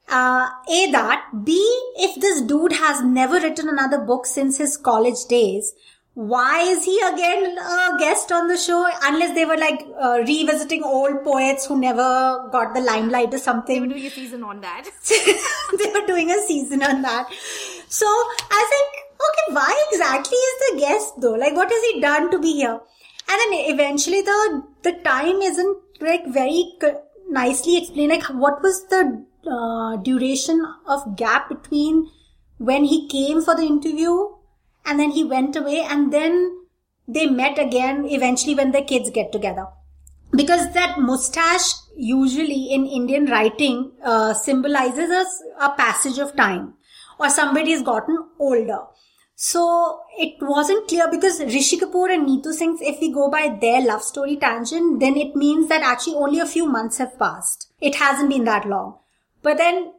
[0.09, 1.27] Uh, A, that.
[1.45, 1.53] B,
[1.97, 5.73] if this dude has never written another book since his college days,
[6.15, 8.87] why is he again a guest on the show?
[9.03, 13.89] Unless they were like uh, revisiting old poets who never got the limelight or something.
[13.89, 14.91] they were Doing a season on that.
[15.79, 17.29] they were doing a season on that.
[17.89, 21.35] So I think, okay, why exactly is the guest though?
[21.35, 22.81] Like, what has he done to be here?
[23.31, 26.73] And then eventually the the time isn't like very
[27.29, 28.13] nicely explained.
[28.13, 32.11] Like, what was the uh, duration of gap between
[32.59, 34.29] when he came for the interview
[34.85, 36.59] and then he went away and then
[37.09, 39.67] they met again eventually when the kids get together
[40.33, 45.25] because that mustache usually in indian writing uh, symbolizes a,
[45.65, 46.75] a passage of time
[47.19, 48.81] or somebody has gotten older
[49.43, 53.81] so it wasn't clear because Rishi Kapoor and Neetu Singh, if we go by their
[53.81, 57.73] love story tangent, then it means that actually only a few months have passed.
[57.81, 58.99] It hasn't been that long.
[59.43, 59.95] But then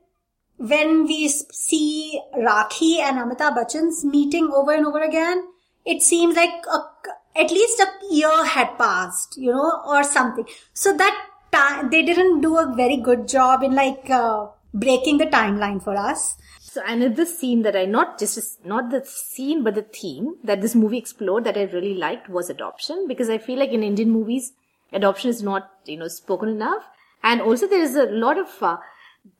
[0.58, 5.47] when we see Rakhi and Amitabh Bachchan's meeting over and over again,
[5.88, 6.80] it seems like a,
[7.36, 10.45] at least a year had passed, you know, or something.
[10.75, 11.19] So that
[11.51, 15.97] time, they didn't do a very good job in like uh, breaking the timeline for
[15.97, 16.38] us.
[16.74, 20.74] So another scene that I not just not the scene but the theme that this
[20.74, 24.54] movie explored that I really liked was adoption because I feel like in Indian movies
[24.94, 26.86] adoption is not you know spoken enough.
[27.24, 28.78] And also there is a lot of uh,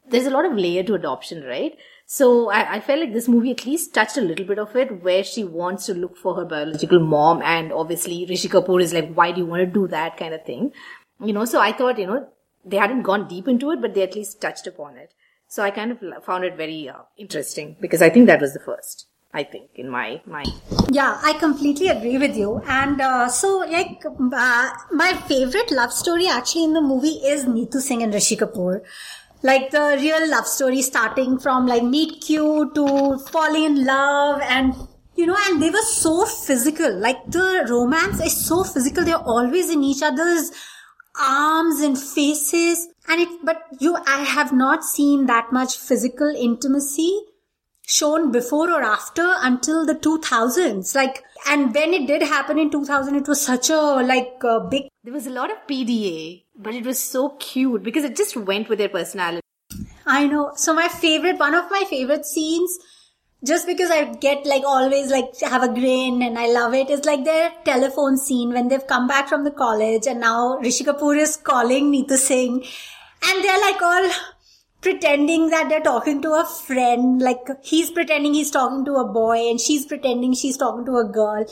[0.10, 1.78] there's a lot of layer to adoption right?
[2.06, 5.02] So I, I felt like this movie at least touched a little bit of it
[5.02, 9.14] where she wants to look for her biological mom and obviously Rishi Kapoor is like
[9.14, 10.18] why do you want to do that?
[10.18, 10.74] kind of thing.
[11.24, 12.28] You know so I thought you know
[12.66, 15.14] they hadn't gone deep into it but they at least touched upon it
[15.52, 18.62] so I kind of found it very uh, interesting because I think that was the
[18.62, 19.08] first.
[19.34, 20.50] I think in my mind.
[20.90, 22.62] Yeah, I completely agree with you.
[22.66, 27.82] And uh, so, like, uh, my favorite love story actually in the movie is Neetu
[27.82, 28.82] Singh and Rishi Kapoor.
[29.44, 34.74] Like the real love story starting from like meet cute to falling in love and
[35.16, 36.98] you know, and they were so physical.
[36.98, 39.04] Like the romance is so physical.
[39.04, 40.52] They're always in each other's
[41.20, 47.12] arms and faces and it but you i have not seen that much physical intimacy
[47.88, 53.16] shown before or after until the 2000s like and when it did happen in 2000
[53.16, 53.82] it was such a
[54.14, 58.04] like a big There was a lot of PDA, but it was so cute because
[58.04, 59.42] it just went with their personality.
[60.06, 62.78] i know so my favorite one of my favorite scenes
[63.44, 66.90] just because I get like always like have a grin and I love it.
[66.90, 70.58] it is like their telephone scene when they've come back from the college and now
[70.60, 72.64] Rishi Kapoor is calling Neetu Singh
[73.24, 74.12] and they're like all
[74.82, 77.22] pretending that they're talking to a friend.
[77.22, 81.06] Like he's pretending he's talking to a boy and she's pretending she's talking to a
[81.06, 81.46] girl.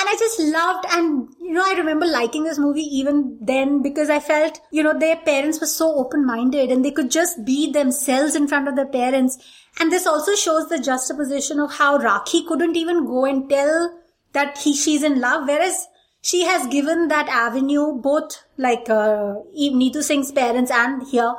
[0.00, 4.10] And I just loved and you know, I remember liking this movie even then because
[4.10, 8.36] I felt, you know, their parents were so open-minded and they could just be themselves
[8.36, 9.38] in front of their parents.
[9.80, 13.98] And this also shows the juxtaposition of how Rakhi couldn't even go and tell
[14.32, 15.86] that he, she's in love, whereas
[16.20, 21.34] she has given that avenue, both like, uh, Neetu Singh's parents and here,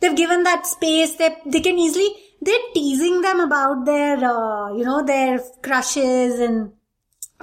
[0.00, 2.08] they've given that space, they, they can easily,
[2.42, 6.72] they're teasing them about their, uh, you know, their crushes and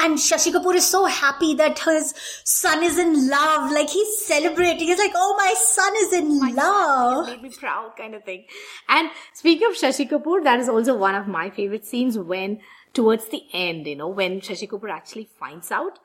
[0.03, 3.71] and Shashi Kapoor is so happy that his son is in love.
[3.71, 4.87] Like he's celebrating.
[4.87, 7.27] He's like, oh, my son is in love.
[7.27, 8.45] made me proud kind of thing.
[8.89, 12.59] And speaking of Shashi Kapoor, that is also one of my favorite scenes when
[12.93, 15.99] towards the end, you know, when Shashi Kapoor actually finds out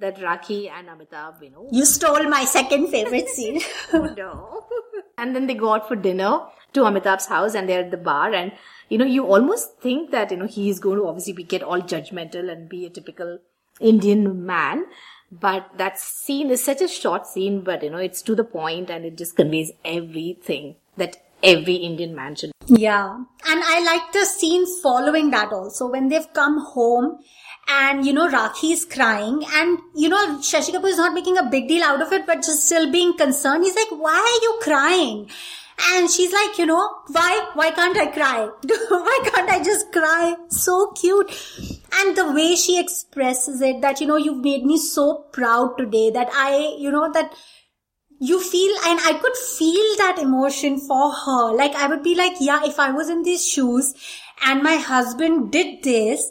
[0.00, 3.60] that Rakhi and Amitabh, you know, You stole my second favorite scene.
[3.92, 4.64] oh no.
[5.18, 6.40] And then they go out for dinner
[6.72, 8.50] to Amitabh's house and they're at the bar and,
[8.92, 11.80] you know, you almost think that, you know, he's going to obviously be, get all
[11.80, 13.38] judgmental and be a typical
[13.80, 14.84] Indian man.
[15.30, 18.90] But that scene is such a short scene, but you know, it's to the point
[18.90, 22.52] and it just conveys everything that every Indian man should.
[22.66, 23.14] Yeah.
[23.14, 27.18] And I like the scene following that also when they've come home
[27.68, 31.44] and, you know, Rakhi is crying and, you know, Shashi Kapoor is not making a
[31.44, 33.64] big deal out of it, but just still being concerned.
[33.64, 35.30] He's like, why are you crying?
[35.90, 38.48] And she's like, you know, why, why can't I cry?
[38.88, 40.36] why can't I just cry?
[40.48, 41.30] So cute.
[41.94, 46.10] And the way she expresses it that, you know, you've made me so proud today
[46.10, 47.34] that I, you know, that
[48.20, 51.54] you feel, and I could feel that emotion for her.
[51.54, 53.94] Like I would be like, yeah, if I was in these shoes
[54.44, 56.30] and my husband did this,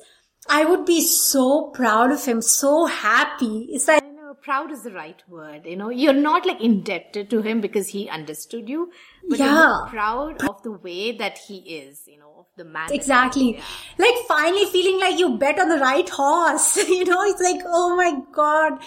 [0.49, 3.67] I would be so proud of him, so happy.
[3.71, 4.03] It's like,
[4.41, 5.65] proud is the right word.
[5.65, 8.91] You know, you're not like indebted to him because he understood you,
[9.29, 9.85] but Yeah.
[9.89, 12.87] proud of the way that he is, you know, of the man.
[12.87, 13.03] that he is.
[13.05, 13.55] Exactly.
[13.55, 13.63] Yeah.
[13.97, 16.77] Like finally feeling like you bet on the right horse.
[16.89, 18.79] you know, it's like, oh my God.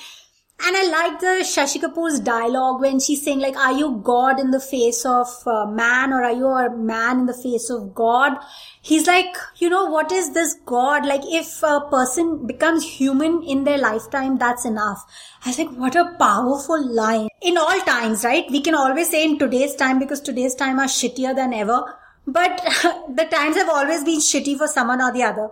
[0.60, 4.50] And I like the Shashi Kapoor's dialogue when she's saying like, are you God in
[4.50, 8.38] the face of uh, man or are you a man in the face of God?
[8.80, 11.04] He's like, you know, what is this God?
[11.04, 15.04] Like if a person becomes human in their lifetime, that's enough.
[15.44, 17.28] I was like, what a powerful line.
[17.42, 18.44] In all times, right?
[18.50, 21.84] We can always say in today's time because today's time are shittier than ever.
[22.26, 22.56] But
[23.14, 25.50] the times have always been shitty for someone or the other.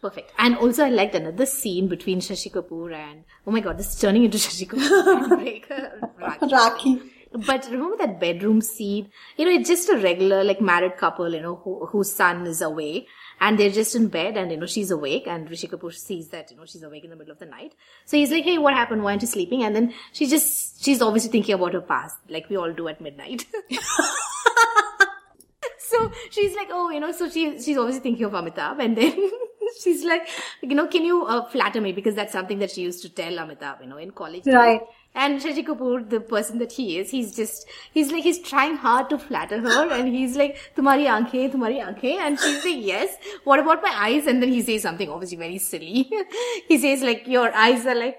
[0.00, 0.32] Perfect.
[0.38, 4.00] And also, I liked another scene between Shashi Kapoor and oh my god, this is
[4.00, 5.32] turning into Shashi Kapoor.
[5.32, 6.50] and.
[6.50, 7.10] Rakhi.
[7.32, 9.08] But remember that bedroom scene?
[9.36, 12.60] You know, it's just a regular like married couple, you know, who, whose son is
[12.60, 13.06] away
[13.40, 16.50] and they're just in bed and, you know, she's awake and Rishi Kapoor sees that,
[16.50, 17.74] you know, she's awake in the middle of the night.
[18.04, 19.04] So he's like, hey, what happened?
[19.04, 19.62] Why aren't you sleeping?
[19.62, 23.00] And then she just, she's obviously thinking about her past, like we all do at
[23.00, 23.46] midnight.
[25.78, 29.30] so she's like, oh, you know, so she, she's obviously thinking of Amitabh and then
[29.82, 30.28] she's like,
[30.62, 31.92] you know, can you uh, flatter me?
[31.92, 34.46] Because that's something that she used to tell Amitabh, you know, in college.
[34.46, 34.80] Right.
[35.14, 39.10] And Shashi Kapoor, the person that he is, he's just, he's like, he's trying hard
[39.10, 42.18] to flatter her and he's like, Tumari aankhein, tumari aankhein.
[42.20, 44.28] And she's like, yes, what about my eyes?
[44.28, 46.08] And then he says something obviously very silly.
[46.68, 48.18] he says like, your eyes are like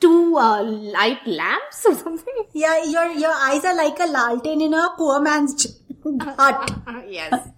[0.00, 2.34] two uh, light lamps or something.
[2.52, 5.80] Yeah, your your eyes are like a lalten in a poor man's
[6.22, 6.70] hut.
[7.08, 7.48] yes.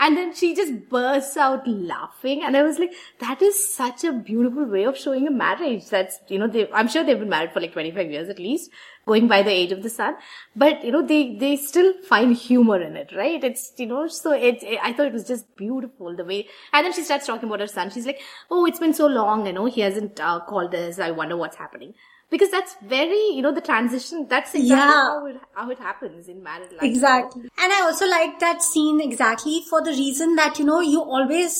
[0.00, 2.42] And then she just bursts out laughing.
[2.44, 5.88] And i was like that is such a beautiful way of showing a marriage.
[5.88, 8.70] That's you know they i'm sure they've been married for like 25 years at least
[9.06, 10.14] going by the age of the son
[10.56, 13.42] but you know they they still find humor in it right?
[13.44, 16.84] It's you know so it, it i thought it was just beautiful the way and
[16.84, 17.90] then she starts talking about her son.
[17.90, 18.20] She's like
[18.50, 20.98] oh it's been so long you know he hasn't uh, called us.
[20.98, 21.94] I wonder what's happening
[22.34, 24.92] because that's very you know the transition that's exactly Yeah.
[25.08, 27.42] how it how it happens in married life Exactly.
[27.64, 31.58] And I also like that scene exactly for the reason that, you know, you always,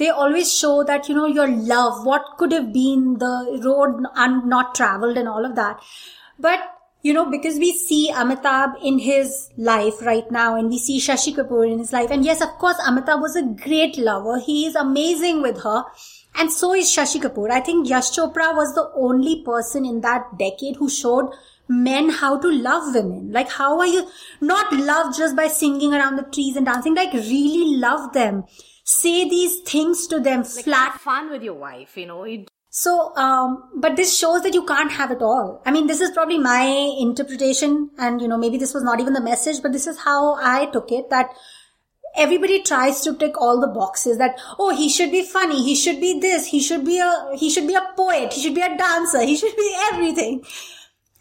[0.00, 3.34] they always show that, you know, your love, what could have been the
[3.66, 5.80] road un- not traveled and all of that.
[6.48, 6.66] But,
[7.02, 11.34] you know, because we see Amitabh in his life right now and we see Shashi
[11.40, 12.10] Kapoor in his life.
[12.10, 14.38] And yes, of course, Amitabh was a great lover.
[14.50, 15.84] He is amazing with her.
[16.38, 17.50] And so is Shashi Kapoor.
[17.50, 21.30] I think Yash Chopra was the only person in that decade who showed
[21.68, 23.32] men how to love women.
[23.32, 24.08] Like, how are you
[24.40, 26.94] not love just by singing around the trees and dancing?
[26.94, 28.44] Like, really love them.
[28.84, 30.92] Say these things to them like flat.
[30.92, 34.64] have fun with your wife you know you So, um, but this shows that you
[34.64, 35.62] can't have it all.
[35.64, 36.62] I mean, this is probably my
[37.00, 40.34] interpretation and, you know, maybe this was not even the message, but this is how
[40.34, 41.30] I took it that
[42.16, 45.62] everybody tries to tick all the boxes that, oh, he should be funny.
[45.62, 46.46] He should be this.
[46.46, 48.32] He should be a, he should be a poet.
[48.32, 49.22] He should be a dancer.
[49.22, 50.44] He should be everything.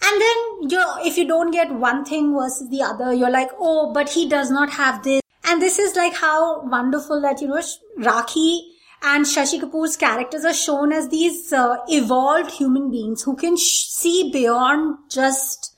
[0.03, 3.91] And then you're, if you don't get one thing versus the other, you're like, oh,
[3.93, 5.21] but he does not have this.
[5.45, 7.61] And this is like how wonderful that, you know,
[7.99, 8.61] Rakhi
[9.01, 13.85] and Shashi Kapoor's characters are shown as these uh, evolved human beings who can sh-
[13.87, 15.74] see beyond just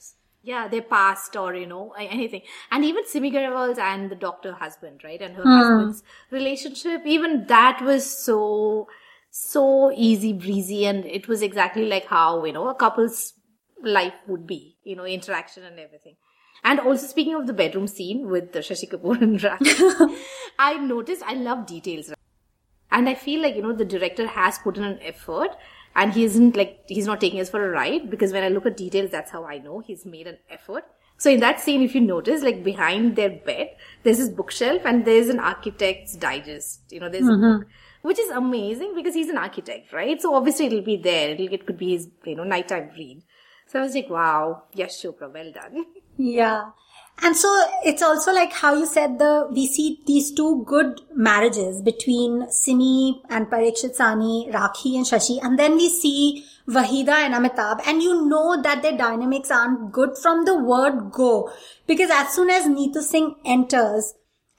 [0.47, 2.41] yeah, their past or, you know, anything.
[2.71, 5.21] And even Simi Garewal's and the doctor husband, right?
[5.21, 5.49] And her hmm.
[5.49, 8.87] husband's relationship, even that was so,
[9.29, 10.85] so easy breezy.
[10.85, 13.33] And it was exactly like how, you know, a couple's
[13.83, 16.15] life would be, you know, interaction and everything.
[16.63, 20.17] And also speaking of the bedroom scene with the Shashi Kapoor and Rakhi,
[20.59, 22.11] I noticed I love details.
[22.91, 25.49] And I feel like, you know, the director has put in an effort
[25.95, 28.65] and he isn't like, he's not taking us for a ride because when I look
[28.65, 30.85] at details, that's how I know he's made an effort.
[31.17, 35.03] So in that scene, if you notice, like behind their bed, there's this bookshelf and
[35.03, 36.81] there's an architect's digest.
[36.91, 37.59] You know, there's a mm-hmm.
[37.59, 37.67] book,
[38.03, 40.21] which is amazing because he's an architect, right?
[40.21, 41.31] So obviously it'll be there.
[41.31, 43.23] It'll, it could be his, you know, nighttime read.
[43.65, 45.85] So I was like, wow, Yash Chopra, well done.
[46.19, 46.71] Yeah.
[47.23, 47.49] And so
[47.83, 53.21] it's also like how you said the, we see these two good marriages between Simi
[53.29, 55.43] and Parikshit Sahni, Rakhi and Shashi.
[55.43, 57.81] And then we see Waheeda and Amitabh.
[57.87, 61.51] And you know that their dynamics aren't good from the word go.
[61.87, 64.13] Because as soon as Neetu Singh enters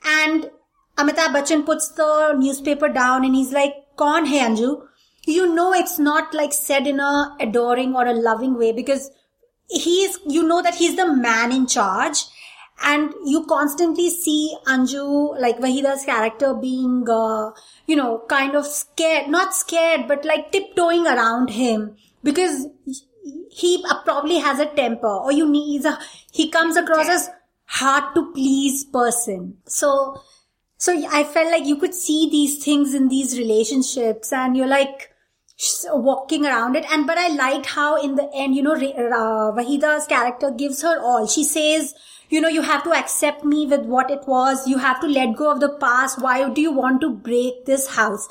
[0.05, 0.51] and
[0.97, 4.83] Amitabh Bachchan puts the newspaper down and he's like, Kaun hai Anju?
[5.27, 9.11] You know it's not like said in a adoring or a loving way because
[9.69, 12.25] he is, you know that he's the man in charge
[12.83, 17.51] and you constantly see Anju, like Waheeda's character being, uh,
[17.87, 21.97] you know, kind of scared, not scared, but like tiptoeing around him.
[22.23, 22.67] Because
[23.51, 25.09] he probably has a temper.
[25.09, 25.99] Or you need, a,
[26.31, 27.31] he comes across as
[27.65, 29.57] hard to please person.
[29.67, 30.23] So,
[30.77, 35.08] so I felt like you could see these things in these relationships and you're like,
[35.93, 36.85] walking around it.
[36.91, 41.01] And but i liked how in the end you know uh, waheeda's character gives her
[41.01, 41.27] all.
[41.27, 41.95] She says
[42.29, 44.67] you know you have to accept me with what it was.
[44.69, 46.21] You have to let go of the past.
[46.21, 48.29] Why do you want to break this house?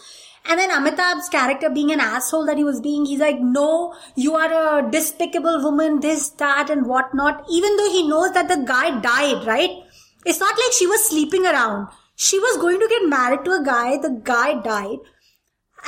[0.49, 4.36] And then Amitabh's character being an asshole that he was being, he's like, no, you
[4.36, 7.43] are a despicable woman, this, that, and whatnot.
[7.51, 9.71] Even though he knows that the guy died, right?
[10.25, 11.89] It's not like she was sleeping around.
[12.15, 14.99] She was going to get married to a guy, the guy died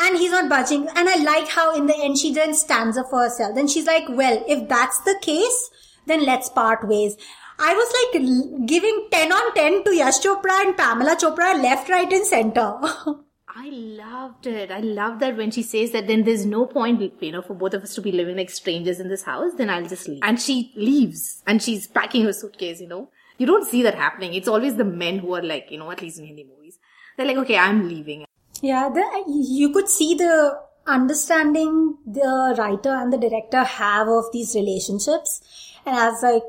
[0.01, 0.87] and he's not budging.
[0.95, 3.55] And I like how in the end she then stands up for herself.
[3.55, 5.69] Then she's like, well, if that's the case,
[6.05, 7.15] then let's part ways.
[7.59, 12.11] I was like giving 10 on 10 to Yash Chopra and Pamela Chopra left, right
[12.11, 12.79] and center.
[13.61, 14.71] I loved it.
[14.71, 17.73] I love that when she says that then there's no point, you know, for both
[17.73, 20.21] of us to be living like strangers in this house, then I'll just leave.
[20.23, 23.09] And she leaves and she's packing her suitcase, you know.
[23.37, 24.33] You don't see that happening.
[24.33, 26.77] It's always the men who are like, you know, at least in Hindi movies.
[27.17, 28.25] They're like, okay, I'm leaving.
[28.61, 34.55] Yeah, the, you could see the understanding the writer and the director have of these
[34.55, 35.41] relationships.
[35.85, 36.43] And I was like,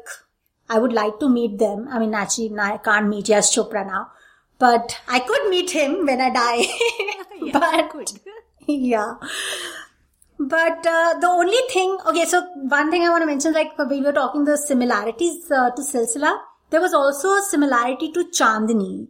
[0.68, 1.88] I would like to meet them.
[1.90, 4.10] I mean, actually, I can't meet Yash Chopra now,
[4.58, 6.64] but I could meet him when I die.
[7.42, 8.12] Yeah, but
[8.66, 9.14] yeah.
[10.38, 14.02] But uh, the only thing, okay, so one thing I want to mention, like we
[14.02, 16.38] were talking the similarities uh, to Silsila,
[16.68, 19.08] there was also a similarity to Chandni.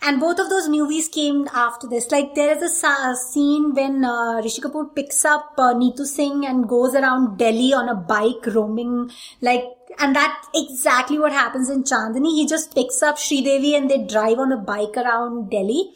[0.00, 2.10] And both of those movies came after this.
[2.10, 6.68] Like there is a scene when uh, Rishi Kapoor picks up uh, Neetu Singh and
[6.68, 9.64] goes around Delhi on a bike roaming like
[9.98, 12.30] and that's exactly what happens in Chandni.
[12.34, 15.92] He just picks up Sridevi and they drive on a bike around Delhi.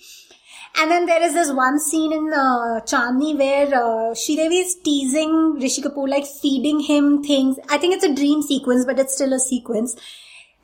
[0.80, 5.55] And then there is this one scene in uh, Chandni where uh, Sridevi is teasing
[5.61, 7.59] Rishi Kapoor, like feeding him things.
[7.68, 9.94] I think it's a dream sequence, but it's still a sequence.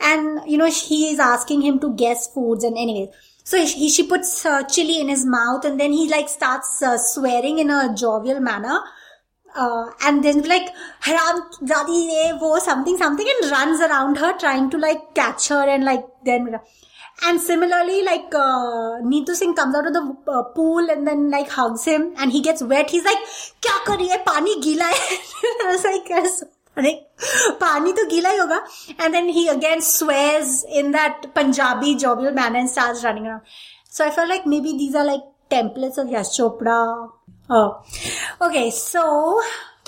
[0.01, 3.15] And, you know, he is asking him to guess foods and anyways.
[3.49, 6.99] So he, she puts uh, chili in his mouth and then he like starts uh,
[6.99, 8.79] swearing in a jovial manner.
[9.57, 10.69] Uh, and then like
[11.01, 11.39] haram
[11.71, 15.83] dadi ye wo something something and runs around her trying to like catch her and
[15.83, 16.61] like then
[17.27, 21.49] and similarly like uh, Neetu Singh comes out of the uh, pool and then like
[21.49, 22.91] hugs him and he gets wet.
[22.91, 23.25] He's like
[23.63, 23.97] kya kar
[24.31, 25.17] pani gila hai.
[25.65, 28.61] I was like yes like pani to gila hi hoga.
[28.99, 33.43] And then he again swears in that Punjabi jovial manner and starts running around.
[33.89, 37.11] So I felt like maybe these are like templates of Yash Chopra.
[37.51, 37.83] Oh.
[38.41, 39.41] Okay so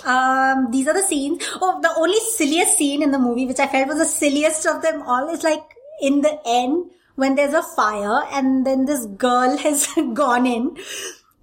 [0.04, 1.42] um, these are the scenes.
[1.60, 4.82] Oh, the only silliest scene in the movie, which I felt was the silliest of
[4.82, 5.64] them all, is like
[6.00, 10.76] in the end when there's a fire and then this girl has gone in,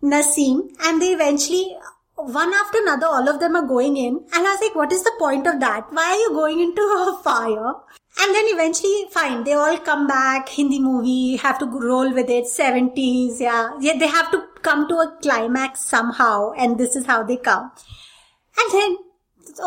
[0.01, 1.75] Naseem, and they eventually,
[2.17, 4.15] one after another, all of them are going in.
[4.33, 5.87] And I was like, what is the point of that?
[5.91, 7.73] Why are you going into a fire?
[8.19, 12.45] And then eventually, fine, they all come back, Hindi movie, have to roll with it,
[12.45, 13.77] 70s, yeah.
[13.79, 17.71] Yeah, they have to come to a climax somehow, and this is how they come.
[18.57, 18.97] And then,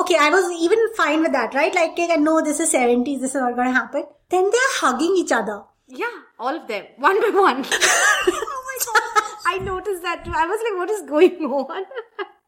[0.00, 1.72] okay, I was even fine with that, right?
[1.72, 4.02] Like, I know this is 70s, this is not gonna happen.
[4.30, 5.62] Then they're hugging each other.
[5.86, 7.64] Yeah, all of them, one by one.
[7.70, 10.32] oh my god, I noticed that too.
[10.34, 11.84] I was like, what is going on?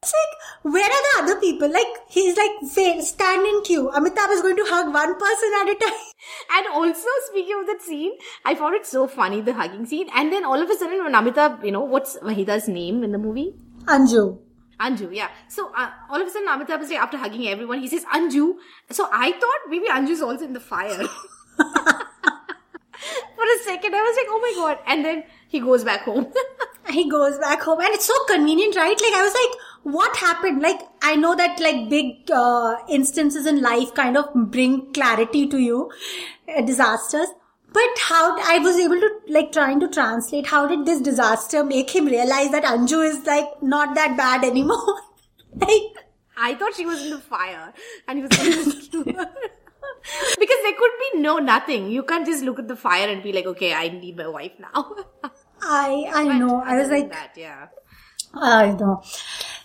[0.03, 1.71] It's like, where are the other people?
[1.73, 3.89] Like, he's like, say, stand in queue.
[3.95, 6.01] Amitabh is going to hug one person at a time.
[6.57, 8.11] and also, speaking of that scene,
[8.45, 10.09] I found it so funny, the hugging scene.
[10.13, 13.19] And then all of a sudden, when Amitabh, you know, what's Waheeda's name in the
[13.19, 13.55] movie?
[13.85, 14.41] Anju.
[14.81, 15.29] Anju, yeah.
[15.49, 18.55] So uh, all of a sudden, Amitabh is like, after hugging everyone, he says Anju.
[18.91, 20.99] So I thought maybe Anju's also in the fire.
[23.37, 24.79] For a second, I was like, oh my god.
[24.87, 26.33] And then he goes back home.
[26.89, 29.01] He goes back home and it's so convenient, right?
[29.01, 30.63] Like, I was like, what happened?
[30.63, 35.59] Like, I know that like big uh, instances in life kind of bring clarity to
[35.59, 35.91] you,
[36.49, 37.29] uh, disasters.
[37.73, 41.89] But how I was able to like trying to translate how did this disaster make
[41.89, 45.01] him realize that Anju is like not that bad anymore?
[45.55, 46.05] like
[46.37, 47.73] I thought she was in the fire
[48.07, 49.27] and he was going to
[50.39, 51.91] because there could be no nothing.
[51.91, 54.53] You can't just look at the fire and be like, okay, I need my wife
[54.59, 54.97] now.
[55.63, 56.63] I I know.
[56.65, 57.69] I was like, that, yeah.
[58.35, 59.03] I know.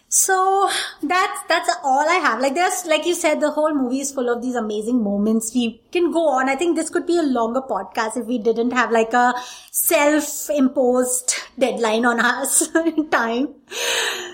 [0.10, 0.70] So
[1.03, 2.39] that's that's all I have.
[2.39, 5.53] Like there's like you said, the whole movie is full of these amazing moments.
[5.53, 6.47] We can go on.
[6.47, 9.34] I think this could be a longer podcast if we didn't have like a
[9.72, 13.49] self-imposed deadline on us in time.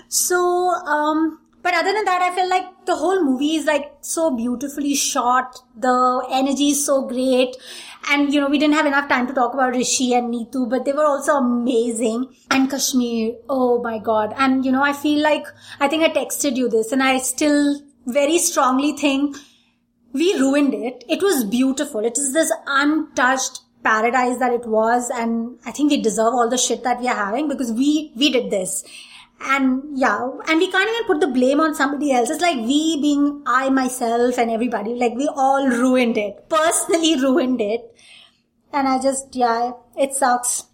[0.08, 4.30] So um but other than that, I feel like the whole movie is like so
[4.36, 5.60] beautifully shot.
[5.74, 7.56] The energy is so great.
[8.10, 10.84] And, you know, we didn't have enough time to talk about Rishi and Neetu, but
[10.84, 12.28] they were also amazing.
[12.50, 14.34] And Kashmir, oh my God.
[14.36, 15.46] And, you know, I feel like,
[15.80, 19.34] I think I texted you this and I still very strongly think
[20.12, 21.02] we ruined it.
[21.08, 22.04] It was beautiful.
[22.04, 25.10] It is this untouched paradise that it was.
[25.14, 28.30] And I think we deserve all the shit that we are having because we, we
[28.30, 28.84] did this.
[29.46, 32.30] And yeah, and we can't even put the blame on somebody else.
[32.30, 37.60] It's like we being I, myself and everybody, like we all ruined it, personally ruined
[37.60, 37.94] it.
[38.72, 40.64] And I just, yeah, it sucks.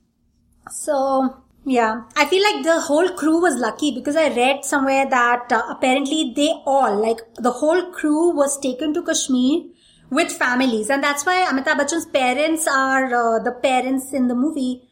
[0.70, 5.52] So, yeah, I feel like the whole crew was lucky because I read somewhere that
[5.52, 9.64] uh, apparently they all, like the whole crew was taken to Kashmir
[10.10, 10.90] with families.
[10.90, 14.82] And that's why Amitabh Bachchan's parents are uh, the parents in the movie.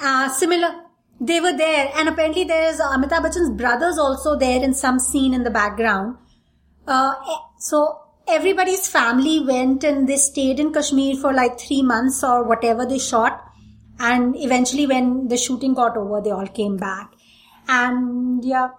[0.00, 0.74] Uh, similar,
[1.22, 1.90] they were there.
[1.94, 6.16] And apparently there's Amitabh Bachchan's brothers also there in some scene in the background.
[6.86, 12.22] Uh, eh, so everybody's family went and they stayed in Kashmir for like three months
[12.24, 13.40] or whatever they shot.
[14.00, 17.12] And eventually when the shooting got over, they all came back.
[17.68, 18.70] And yeah.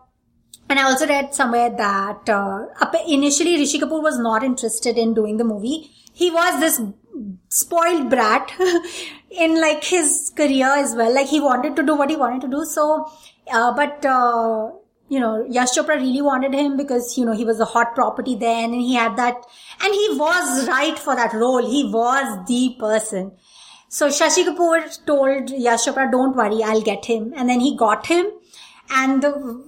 [0.67, 2.65] And I also read somewhere that uh,
[3.07, 5.91] initially Rishi Kapoor was not interested in doing the movie.
[6.13, 6.81] He was this
[7.53, 8.51] spoiled brat
[9.29, 11.13] in like his career as well.
[11.13, 12.65] Like he wanted to do what he wanted to do.
[12.65, 13.11] So,
[13.51, 14.71] uh, but, uh,
[15.09, 18.35] you know, Yash Chopra really wanted him because, you know, he was a hot property
[18.35, 19.35] then and he had that,
[19.81, 21.63] and he was right for that role.
[21.63, 23.31] He was the person.
[23.89, 27.33] So Shashi Kapoor told Yash Chopra, don't worry, I'll get him.
[27.35, 28.25] And then he got him
[28.89, 29.63] and the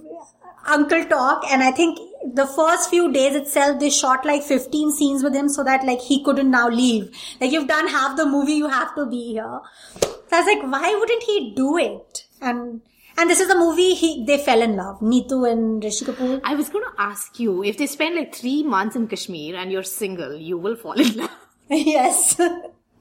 [0.66, 1.44] uncle talk.
[1.48, 2.00] And I think
[2.34, 6.00] the first few days itself, they shot like 15 scenes with him so that like
[6.00, 7.10] he couldn't now leave.
[7.40, 9.60] Like you've done half the movie, you have to be here.
[10.00, 12.26] So I was like, why wouldn't he do it?
[12.40, 12.82] And,
[13.16, 15.00] and this is the movie he, they fell in love.
[15.00, 16.40] Neetu and Rishi Kapoor.
[16.44, 19.72] I was going to ask you if they spend like three months in Kashmir and
[19.72, 21.30] you're single, you will fall in love.
[21.70, 22.40] yes.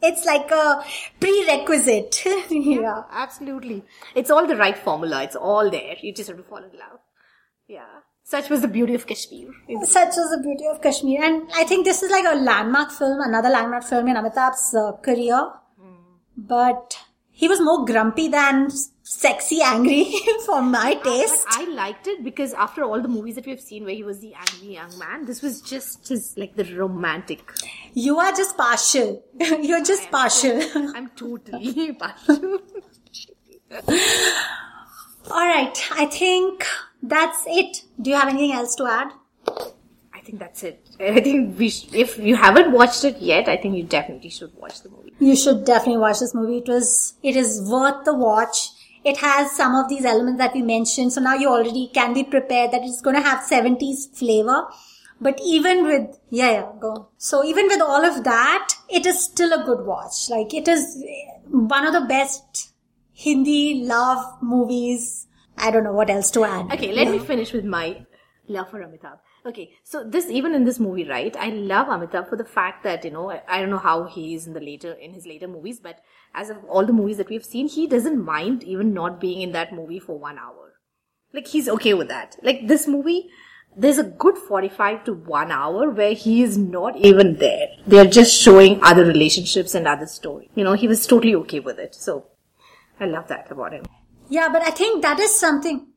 [0.02, 0.84] It's like a
[1.20, 2.24] prerequisite.
[2.50, 3.04] yeah.
[3.12, 3.84] Absolutely.
[4.14, 5.24] It's all the right formula.
[5.24, 5.96] It's all there.
[6.02, 7.00] You just have to fall in love.
[7.68, 8.02] Yeah.
[8.28, 9.50] Such was the beauty of Kashmir.
[9.84, 11.24] Such was the beauty of Kashmir.
[11.24, 14.94] And I think this is like a landmark film, another landmark film in Amitabh's uh,
[14.94, 15.52] career.
[16.36, 16.98] But
[17.30, 18.72] he was more grumpy than
[19.04, 20.12] sexy angry
[20.48, 21.46] for my But taste.
[21.50, 24.22] I liked it because after all the movies that we have seen where he was
[24.22, 27.54] the angry young man, this was just his, like the romantic.
[27.94, 29.24] You are just partial.
[29.40, 30.64] You're just partial.
[30.96, 32.60] I'm totally partial.
[35.30, 35.78] All right.
[35.92, 36.66] I think
[37.10, 37.84] that's it.
[38.02, 39.12] Do you have anything else to add?
[40.14, 40.88] I think that's it.
[41.00, 44.56] I think we sh- if you haven't watched it yet, I think you definitely should
[44.56, 45.14] watch the movie.
[45.20, 46.58] You should definitely watch this movie.
[46.58, 48.70] It was, it is worth the watch.
[49.04, 51.14] It has some of these elements that we mentioned.
[51.14, 54.66] So now you already can be prepared that it's going to have 70s flavor.
[55.22, 57.10] But even with, yeah, yeah, go.
[57.18, 60.30] So even with all of that, it is still a good watch.
[60.30, 61.04] Like it is
[61.50, 62.72] one of the best
[63.16, 65.28] Hindi love movies.
[65.58, 66.72] I don't know what else to add.
[66.74, 68.06] Okay, let me finish with my
[68.48, 69.20] love for Amitabh.
[69.46, 71.36] Okay, so this even in this movie, right?
[71.38, 74.34] I love Amitabh for the fact that you know I, I don't know how he
[74.36, 76.00] is in the later in his later movies, but
[76.34, 79.52] as of all the movies that we've seen, he doesn't mind even not being in
[79.52, 80.74] that movie for one hour.
[81.34, 82.38] Like he's okay with that.
[82.42, 83.30] Like this movie,
[83.78, 87.68] there's a good forty-five to one hour where he is not even there.
[87.86, 90.50] They're just showing other relationships and other story.
[90.56, 91.94] You know, he was totally okay with it.
[91.94, 92.26] So
[93.00, 93.86] I love that about him.
[94.30, 95.88] Yeah, but I think that is something.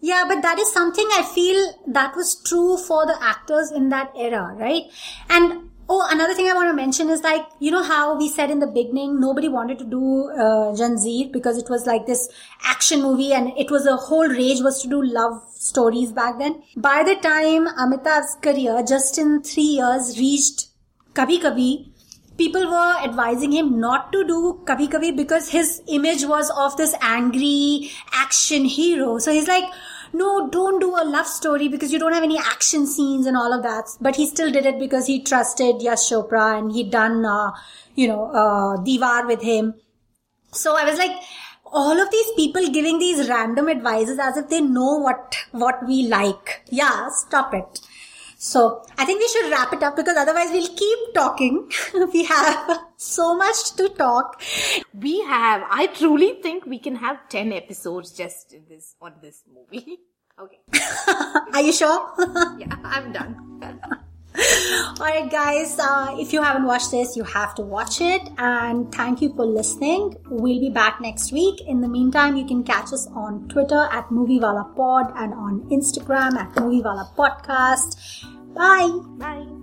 [0.00, 4.12] Yeah, but that is something I feel that was true for the actors in that
[4.16, 4.84] era, right?
[5.28, 8.50] And oh, another thing I want to mention is like, you know how we said
[8.50, 12.28] in the beginning, nobody wanted to do uh, Zanjeer because it was like this
[12.64, 16.62] action movie and it was a whole rage was to do love stories back then.
[16.76, 20.68] By the time Amitabh's career, just in three years, reached
[21.14, 21.90] Kabhi Kabhi,
[22.38, 26.94] people were advising him not to do Kabhi Kabhi because his image was of this
[27.00, 29.18] angry action hero.
[29.18, 29.64] So he's like,
[30.12, 33.52] no, don't do a love story because you don't have any action scenes and all
[33.52, 33.88] of that.
[34.00, 37.50] But he still did it because he trusted Yash Chopra and he'd done, uh,
[37.94, 39.74] you know, uh, Deewar with him.
[40.52, 41.12] So I was like,
[41.70, 46.04] all of these people giving these random advices as if they know what, what we
[46.04, 46.62] like.
[46.70, 47.80] Yeah, stop it.
[48.40, 51.70] So I think we should wrap it up because otherwise we'll keep talking.
[52.12, 54.40] we have so much to talk.
[54.94, 55.64] We have.
[55.68, 59.98] I truly think we can have ten episodes just in this on this movie.
[60.40, 60.60] Okay.
[61.52, 62.14] Are you sure?
[62.60, 64.04] Yeah, I'm done.
[65.00, 69.20] Alright guys, uh, if you haven't watched this, you have to watch it and thank
[69.20, 70.14] you for listening.
[70.30, 71.60] We'll be back next week.
[71.62, 76.34] In the meantime, you can catch us on Twitter at Moviewala Pod and on Instagram
[76.36, 78.24] at Moviewala Podcast.
[78.54, 78.88] Bye!
[79.18, 79.57] Bye.